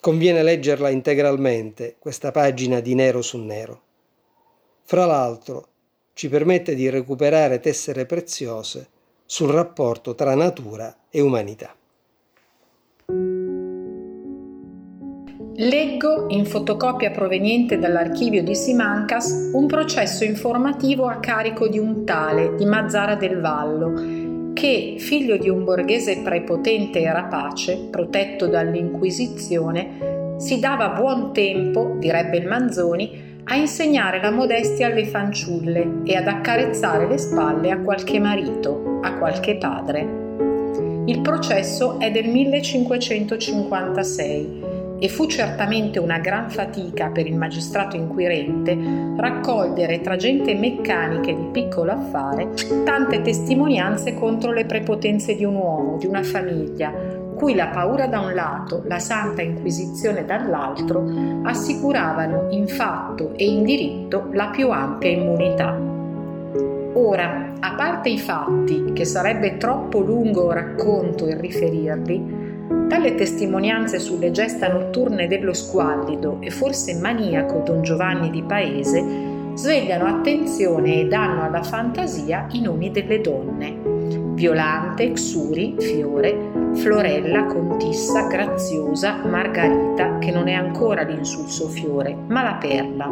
Conviene 0.00 0.42
leggerla 0.42 0.88
integralmente, 0.88 1.96
questa 1.98 2.30
pagina 2.30 2.80
di 2.80 2.94
nero 2.94 3.20
su 3.20 3.36
nero. 3.36 3.82
Fra 4.88 5.04
l'altro, 5.04 5.66
ci 6.12 6.28
permette 6.28 6.76
di 6.76 6.88
recuperare 6.88 7.58
tessere 7.58 8.06
preziose 8.06 8.86
sul 9.26 9.50
rapporto 9.50 10.14
tra 10.14 10.36
natura 10.36 10.94
e 11.10 11.20
umanità. 11.20 11.74
Leggo 15.56 16.26
in 16.28 16.46
fotocopia 16.46 17.10
proveniente 17.10 17.80
dall'archivio 17.80 18.44
di 18.44 18.54
Simancas 18.54 19.50
un 19.54 19.66
processo 19.66 20.22
informativo 20.22 21.06
a 21.08 21.18
carico 21.18 21.66
di 21.66 21.80
un 21.80 22.04
tale 22.04 22.54
di 22.54 22.64
Mazzara 22.64 23.16
del 23.16 23.40
Vallo 23.40 24.52
che, 24.52 24.94
figlio 25.00 25.36
di 25.36 25.48
un 25.48 25.64
borghese 25.64 26.20
prepotente 26.22 27.00
e 27.00 27.12
rapace, 27.12 27.88
protetto 27.90 28.46
dall'Inquisizione, 28.46 30.36
si 30.38 30.60
dava 30.60 30.90
buon 30.90 31.32
tempo, 31.32 31.96
direbbe 31.98 32.36
il 32.36 32.46
Manzoni, 32.46 33.25
a 33.48 33.54
insegnare 33.54 34.20
la 34.20 34.32
modestia 34.32 34.88
alle 34.88 35.06
fanciulle 35.06 36.02
e 36.04 36.16
ad 36.16 36.26
accarezzare 36.26 37.06
le 37.06 37.16
spalle 37.16 37.70
a 37.70 37.78
qualche 37.78 38.18
marito, 38.18 38.98
a 39.02 39.14
qualche 39.14 39.56
padre. 39.56 40.24
Il 41.06 41.20
processo 41.20 42.00
è 42.00 42.10
del 42.10 42.28
1556 42.28 44.64
e 44.98 45.08
fu 45.08 45.26
certamente 45.26 46.00
una 46.00 46.18
gran 46.18 46.50
fatica 46.50 47.10
per 47.10 47.26
il 47.26 47.36
magistrato 47.36 47.96
inquirente 47.96 48.76
raccogliere 49.16 50.00
tra 50.00 50.16
gente 50.16 50.54
meccanica 50.54 51.30
e 51.30 51.36
di 51.36 51.46
piccolo 51.52 51.92
affare 51.92 52.48
tante 52.84 53.22
testimonianze 53.22 54.14
contro 54.14 54.50
le 54.52 54.64
prepotenze 54.64 55.36
di 55.36 55.44
un 55.44 55.54
uomo, 55.54 55.98
di 55.98 56.06
una 56.06 56.24
famiglia, 56.24 56.92
cui 57.36 57.54
la 57.54 57.68
paura 57.68 58.06
da 58.06 58.20
un 58.20 58.34
lato, 58.34 58.82
la 58.86 58.98
santa 58.98 59.42
inquisizione 59.42 60.24
dall'altro 60.24 61.04
assicuravano 61.44 62.48
in 62.50 62.66
fatto 62.66 63.32
e 63.36 63.44
in 63.44 63.62
diritto 63.62 64.28
la 64.32 64.48
più 64.48 64.70
ampia 64.70 65.10
immunità. 65.10 65.78
Ora, 66.94 67.52
a 67.60 67.74
parte 67.74 68.08
i 68.08 68.18
fatti, 68.18 68.92
che 68.94 69.04
sarebbe 69.04 69.58
troppo 69.58 70.00
lungo 70.00 70.50
racconto 70.50 71.28
il 71.28 71.36
riferirli, 71.36 72.44
dalle 72.88 73.14
testimonianze 73.14 73.98
sulle 73.98 74.30
gesta 74.30 74.72
notturne 74.72 75.26
dello 75.26 75.52
squallido 75.52 76.38
e 76.40 76.50
forse 76.50 76.94
maniaco 76.94 77.58
Don 77.64 77.82
Giovanni 77.82 78.30
di 78.30 78.42
Paese 78.42 79.04
svegliano 79.54 80.06
attenzione 80.06 81.00
e 81.00 81.06
danno 81.06 81.42
alla 81.42 81.62
fantasia 81.62 82.46
i 82.52 82.60
nomi 82.60 82.90
delle 82.90 83.20
donne. 83.20 84.25
Violante, 84.36 85.12
Xuri, 85.12 85.76
Fiore, 85.78 86.50
Florella, 86.74 87.46
Contissa, 87.46 88.26
Graziosa, 88.26 89.24
Margarita, 89.24 90.18
che 90.18 90.30
non 90.30 90.46
è 90.46 90.52
ancora 90.52 91.04
l'insulso 91.04 91.68
fiore, 91.68 92.14
ma 92.14 92.42
la 92.42 92.54
perla. 92.56 93.10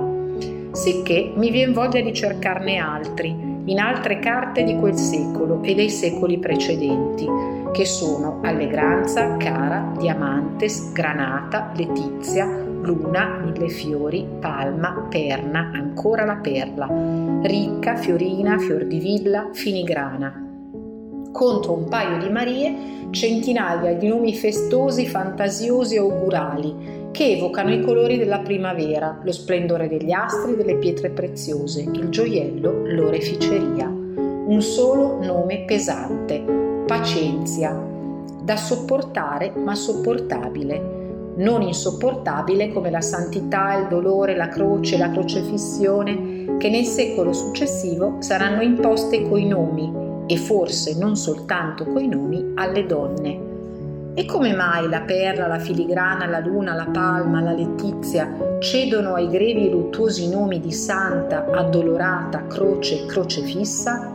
Sicché 0.72 1.32
mi 1.34 1.50
vien 1.50 1.72
voglia 1.72 2.02
di 2.02 2.12
cercarne 2.12 2.76
altri, 2.76 3.30
in 3.64 3.80
altre 3.80 4.18
carte 4.18 4.64
di 4.64 4.76
quel 4.76 4.96
secolo 4.96 5.62
e 5.62 5.74
dei 5.74 5.88
secoli 5.88 6.38
precedenti, 6.38 7.26
che 7.72 7.86
sono 7.86 8.40
Allegranza, 8.42 9.38
Cara, 9.38 9.94
Diamantes, 9.96 10.92
Granata, 10.92 11.72
Letizia, 11.74 12.46
Luna, 12.82 13.40
Millefiori, 13.42 14.26
Palma, 14.40 15.06
Perna, 15.08 15.70
ancora 15.72 16.26
la 16.26 16.36
Perla, 16.36 16.86
Ricca, 17.40 17.96
Fiorina, 17.96 18.58
Fiordivilla, 18.58 19.48
Finigrana. 19.54 20.43
Contro 21.34 21.72
un 21.72 21.88
paio 21.88 22.24
di 22.24 22.30
Marie, 22.30 23.08
centinaia 23.10 23.94
di 23.94 24.06
nomi 24.06 24.36
festosi, 24.36 25.08
fantasiosi 25.08 25.96
e 25.96 25.98
augurali, 25.98 27.08
che 27.10 27.32
evocano 27.32 27.74
i 27.74 27.82
colori 27.82 28.18
della 28.18 28.38
primavera, 28.38 29.18
lo 29.20 29.32
splendore 29.32 29.88
degli 29.88 30.12
astri, 30.12 30.54
delle 30.54 30.76
pietre 30.76 31.10
preziose, 31.10 31.80
il 31.80 32.08
gioiello, 32.08 32.82
l'oreficeria. 32.84 33.88
Un 33.88 34.62
solo 34.62 35.18
nome 35.24 35.64
pesante, 35.64 36.38
Pazienza, 36.86 37.82
da 38.40 38.54
sopportare 38.54 39.50
ma 39.56 39.74
sopportabile, 39.74 41.34
non 41.38 41.62
insopportabile 41.62 42.72
come 42.72 42.90
la 42.90 43.00
santità, 43.00 43.76
il 43.80 43.88
dolore, 43.88 44.36
la 44.36 44.46
croce, 44.46 44.96
la 44.96 45.10
crocefissione, 45.10 46.58
che 46.58 46.70
nel 46.70 46.84
secolo 46.84 47.32
successivo 47.32 48.18
saranno 48.20 48.62
imposte 48.62 49.28
coi 49.28 49.46
nomi, 49.46 50.03
e 50.26 50.36
forse 50.36 50.96
non 50.98 51.16
soltanto 51.16 51.84
coi 51.84 52.08
nomi, 52.08 52.52
alle 52.54 52.86
donne. 52.86 53.52
E 54.16 54.26
come 54.26 54.54
mai 54.54 54.88
la 54.88 55.00
perla, 55.00 55.48
la 55.48 55.58
filigrana, 55.58 56.26
la 56.26 56.38
luna, 56.38 56.72
la 56.74 56.86
palma, 56.86 57.40
la 57.40 57.52
letizia 57.52 58.58
cedono 58.60 59.14
ai 59.14 59.28
grevi 59.28 59.66
e 59.66 59.70
luttuosi 59.70 60.28
nomi 60.28 60.60
di 60.60 60.70
santa, 60.70 61.46
addolorata, 61.50 62.46
croce, 62.46 63.06
crocefissa? 63.06 64.12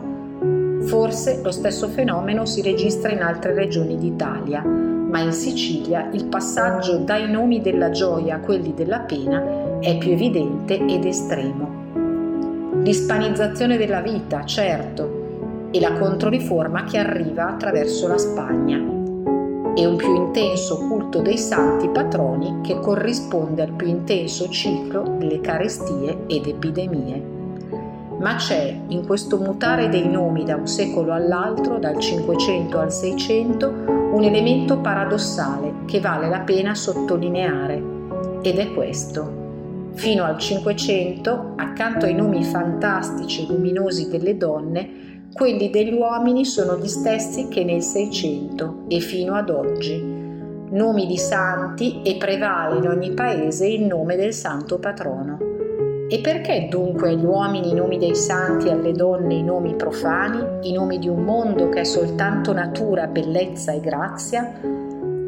Forse 0.80 1.40
lo 1.42 1.50
stesso 1.50 1.88
fenomeno 1.88 2.46
si 2.46 2.62
registra 2.62 3.12
in 3.12 3.20
altre 3.20 3.52
regioni 3.52 3.98
d'Italia, 3.98 4.62
ma 4.62 5.20
in 5.20 5.32
Sicilia 5.32 6.08
il 6.12 6.24
passaggio 6.24 6.96
dai 6.96 7.30
nomi 7.30 7.60
della 7.60 7.90
gioia 7.90 8.36
a 8.36 8.40
quelli 8.40 8.72
della 8.72 9.00
pena 9.00 9.78
è 9.80 9.98
più 9.98 10.12
evidente 10.12 10.82
ed 10.82 11.04
estremo. 11.04 11.78
L'ispanizzazione 12.82 13.76
della 13.76 14.00
vita, 14.00 14.44
certo, 14.46 15.19
e 15.70 15.80
la 15.80 15.92
controriforma 15.92 16.84
che 16.84 16.98
arriva 16.98 17.48
attraverso 17.48 18.08
la 18.08 18.18
Spagna 18.18 18.98
e 19.74 19.86
un 19.86 19.96
più 19.96 20.14
intenso 20.14 20.78
culto 20.78 21.20
dei 21.20 21.38
santi 21.38 21.88
patroni 21.88 22.60
che 22.62 22.80
corrisponde 22.80 23.62
al 23.62 23.72
più 23.72 23.86
intenso 23.86 24.48
ciclo 24.48 25.16
delle 25.18 25.40
carestie 25.40 26.24
ed 26.26 26.46
epidemie. 26.46 27.38
Ma 28.18 28.34
c'è 28.34 28.78
in 28.88 29.06
questo 29.06 29.38
mutare 29.38 29.88
dei 29.88 30.08
nomi 30.08 30.44
da 30.44 30.56
un 30.56 30.66
secolo 30.66 31.12
all'altro, 31.12 31.78
dal 31.78 31.98
500 31.98 32.78
al 32.78 32.92
600, 32.92 33.74
un 34.12 34.22
elemento 34.22 34.78
paradossale 34.78 35.72
che 35.86 36.00
vale 36.00 36.28
la 36.28 36.40
pena 36.40 36.74
sottolineare, 36.74 37.82
ed 38.42 38.58
è 38.58 38.74
questo. 38.74 39.38
Fino 39.94 40.24
al 40.24 40.36
500, 40.38 41.52
accanto 41.56 42.04
ai 42.04 42.14
nomi 42.14 42.44
fantastici 42.44 43.44
e 43.44 43.52
luminosi 43.52 44.10
delle 44.10 44.36
donne, 44.36 45.09
quelli 45.32 45.70
degli 45.70 45.92
uomini 45.92 46.44
sono 46.44 46.76
gli 46.76 46.88
stessi 46.88 47.48
che 47.48 47.62
nel 47.62 47.82
Seicento 47.82 48.84
e 48.88 48.98
fino 48.98 49.34
ad 49.34 49.48
oggi. 49.48 50.18
Nomi 50.70 51.06
di 51.06 51.16
santi 51.16 52.02
e 52.02 52.16
prevale 52.16 52.78
in 52.78 52.88
ogni 52.88 53.12
paese 53.12 53.66
il 53.66 53.84
nome 53.84 54.16
del 54.16 54.32
santo 54.32 54.78
patrono. 54.78 55.38
E 56.08 56.18
perché 56.20 56.66
dunque 56.68 57.10
agli 57.10 57.24
uomini 57.24 57.70
i 57.70 57.74
nomi 57.74 57.96
dei 57.96 58.16
santi 58.16 58.66
e 58.66 58.72
alle 58.72 58.92
donne 58.92 59.34
i 59.34 59.44
nomi 59.44 59.74
profani, 59.76 60.68
i 60.68 60.72
nomi 60.72 60.98
di 60.98 61.08
un 61.08 61.22
mondo 61.22 61.68
che 61.68 61.80
è 61.80 61.84
soltanto 61.84 62.52
natura, 62.52 63.06
bellezza 63.06 63.72
e 63.72 63.80
grazia? 63.80 64.52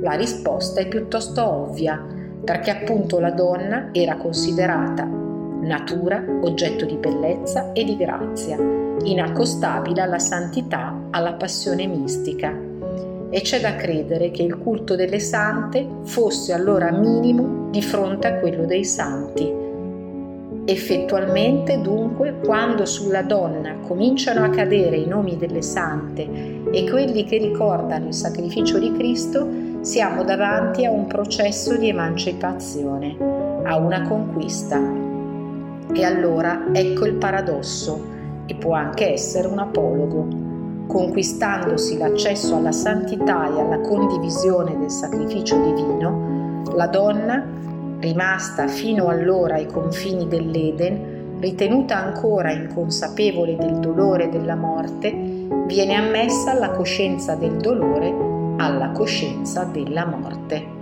La 0.01 0.15
risposta 0.15 0.81
è 0.81 0.88
piuttosto 0.88 1.49
ovvia, 1.49 2.05
perché 2.45 2.71
appunto 2.71 3.21
la 3.21 3.31
donna 3.31 3.91
era 3.93 4.17
considerata 4.17 5.22
natura, 5.62 6.25
oggetto 6.42 6.85
di 6.85 6.96
bellezza 6.96 7.72
e 7.72 7.85
di 7.85 7.96
grazia 7.96 8.83
inaccostabile 9.05 10.01
alla 10.01 10.18
santità, 10.18 11.09
alla 11.11 11.35
passione 11.35 11.87
mistica. 11.87 12.55
E 13.31 13.40
c'è 13.40 13.61
da 13.61 13.77
credere 13.77 14.31
che 14.31 14.42
il 14.42 14.59
culto 14.59 14.94
delle 14.94 15.18
sante 15.18 15.87
fosse 16.03 16.53
allora 16.53 16.92
minimo 16.92 17.68
di 17.70 17.81
fronte 17.81 18.27
a 18.27 18.35
quello 18.35 18.66
dei 18.66 18.85
santi. 18.85 19.61
Effettualmente, 20.64 21.81
dunque, 21.81 22.38
quando 22.44 22.85
sulla 22.85 23.22
donna 23.22 23.77
cominciano 23.81 24.44
a 24.44 24.51
cadere 24.51 24.96
i 24.96 25.06
nomi 25.06 25.37
delle 25.37 25.63
sante 25.63 26.29
e 26.71 26.88
quelli 26.88 27.25
che 27.25 27.38
ricordano 27.38 28.08
il 28.08 28.15
sacrificio 28.15 28.79
di 28.79 28.92
Cristo, 28.92 29.48
siamo 29.81 30.23
davanti 30.23 30.85
a 30.85 30.90
un 30.90 31.06
processo 31.06 31.77
di 31.77 31.88
emancipazione, 31.88 33.17
a 33.65 33.77
una 33.79 34.02
conquista. 34.02 35.12
E 35.93 36.05
allora 36.05 36.67
ecco 36.73 37.07
il 37.07 37.15
paradosso 37.15 38.11
e 38.47 38.55
può 38.55 38.75
anche 38.75 39.13
essere 39.13 39.49
un 39.49 39.59
apologo, 39.59 40.27
conquistandosi 40.87 41.97
l'accesso 41.97 42.57
alla 42.57 42.73
santità 42.73 43.55
e 43.55 43.61
alla 43.61 43.81
condivisione 43.81 44.77
del 44.79 44.91
sacrificio 44.91 45.57
divino, 45.63 46.63
la 46.75 46.87
donna, 46.87 47.45
rimasta 48.01 48.67
fino 48.67 49.09
allora 49.09 49.55
ai 49.55 49.67
confini 49.67 50.27
dell'Eden, 50.27 51.39
ritenuta 51.39 51.97
ancora 51.97 52.53
inconsapevole 52.53 53.57
del 53.57 53.79
dolore 53.79 54.29
della 54.29 54.57
morte, 54.57 55.11
viene 55.67 55.95
ammessa 55.95 56.53
alla 56.53 56.71
coscienza 56.71 57.35
del 57.35 57.57
dolore, 57.57 58.15
alla 58.59 58.91
coscienza 58.91 59.65
della 59.65 60.07
morte. 60.07 60.81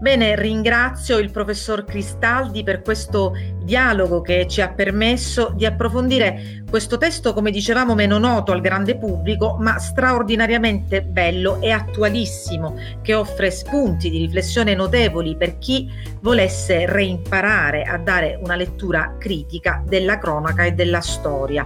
Bene, 0.00 0.36
ringrazio 0.36 1.18
il 1.18 1.30
professor 1.30 1.84
Cristaldi 1.84 2.62
per 2.62 2.82
questo 2.82 3.32
dialogo 3.62 4.20
che 4.20 4.46
ci 4.48 4.60
ha 4.60 4.68
permesso 4.68 5.52
di 5.54 5.64
approfondire 5.64 6.62
questo 6.68 6.98
testo, 6.98 7.32
come 7.32 7.50
dicevamo, 7.50 7.94
meno 7.94 8.18
noto 8.18 8.52
al 8.52 8.60
grande 8.60 8.96
pubblico, 8.96 9.56
ma 9.58 9.78
straordinariamente 9.78 11.02
bello 11.02 11.60
e 11.60 11.70
attualissimo, 11.70 12.76
che 13.00 13.14
offre 13.14 13.50
spunti 13.50 14.10
di 14.10 14.18
riflessione 14.18 14.74
notevoli 14.74 15.36
per 15.36 15.58
chi 15.58 15.88
volesse 16.20 16.86
reimparare 16.86 17.82
a 17.82 17.96
dare 17.96 18.38
una 18.42 18.56
lettura 18.56 19.16
critica 19.18 19.82
della 19.86 20.18
cronaca 20.18 20.64
e 20.64 20.72
della 20.72 21.00
storia. 21.00 21.64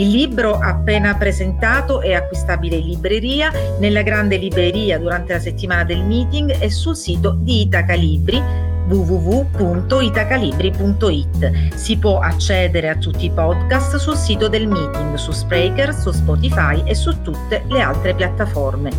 Il 0.00 0.08
libro 0.08 0.58
appena 0.58 1.14
presentato 1.14 2.00
è 2.00 2.14
acquistabile 2.14 2.76
in 2.76 2.86
libreria, 2.86 3.52
nella 3.80 4.00
grande 4.00 4.38
libreria 4.38 4.98
durante 4.98 5.34
la 5.34 5.38
settimana 5.38 5.84
del 5.84 6.02
meeting 6.02 6.56
e 6.58 6.70
sul 6.70 6.96
sito 6.96 7.36
di 7.38 7.60
Itaca 7.60 7.92
Libri 7.92 8.42
www.itacalibri.it. 8.88 11.74
Si 11.74 11.98
può 11.98 12.18
accedere 12.18 12.88
a 12.88 12.96
tutti 12.96 13.26
i 13.26 13.30
podcast 13.30 13.96
sul 13.96 14.16
sito 14.16 14.48
del 14.48 14.66
meeting, 14.66 15.16
su 15.16 15.32
Spreaker, 15.32 15.92
su 15.92 16.12
Spotify 16.12 16.82
e 16.86 16.94
su 16.94 17.20
tutte 17.20 17.62
le 17.68 17.82
altre 17.82 18.14
piattaforme. 18.14 18.90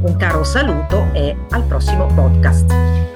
Un 0.00 0.16
caro 0.16 0.42
saluto 0.42 1.08
e 1.12 1.36
al 1.50 1.64
prossimo 1.64 2.06
podcast. 2.06 3.15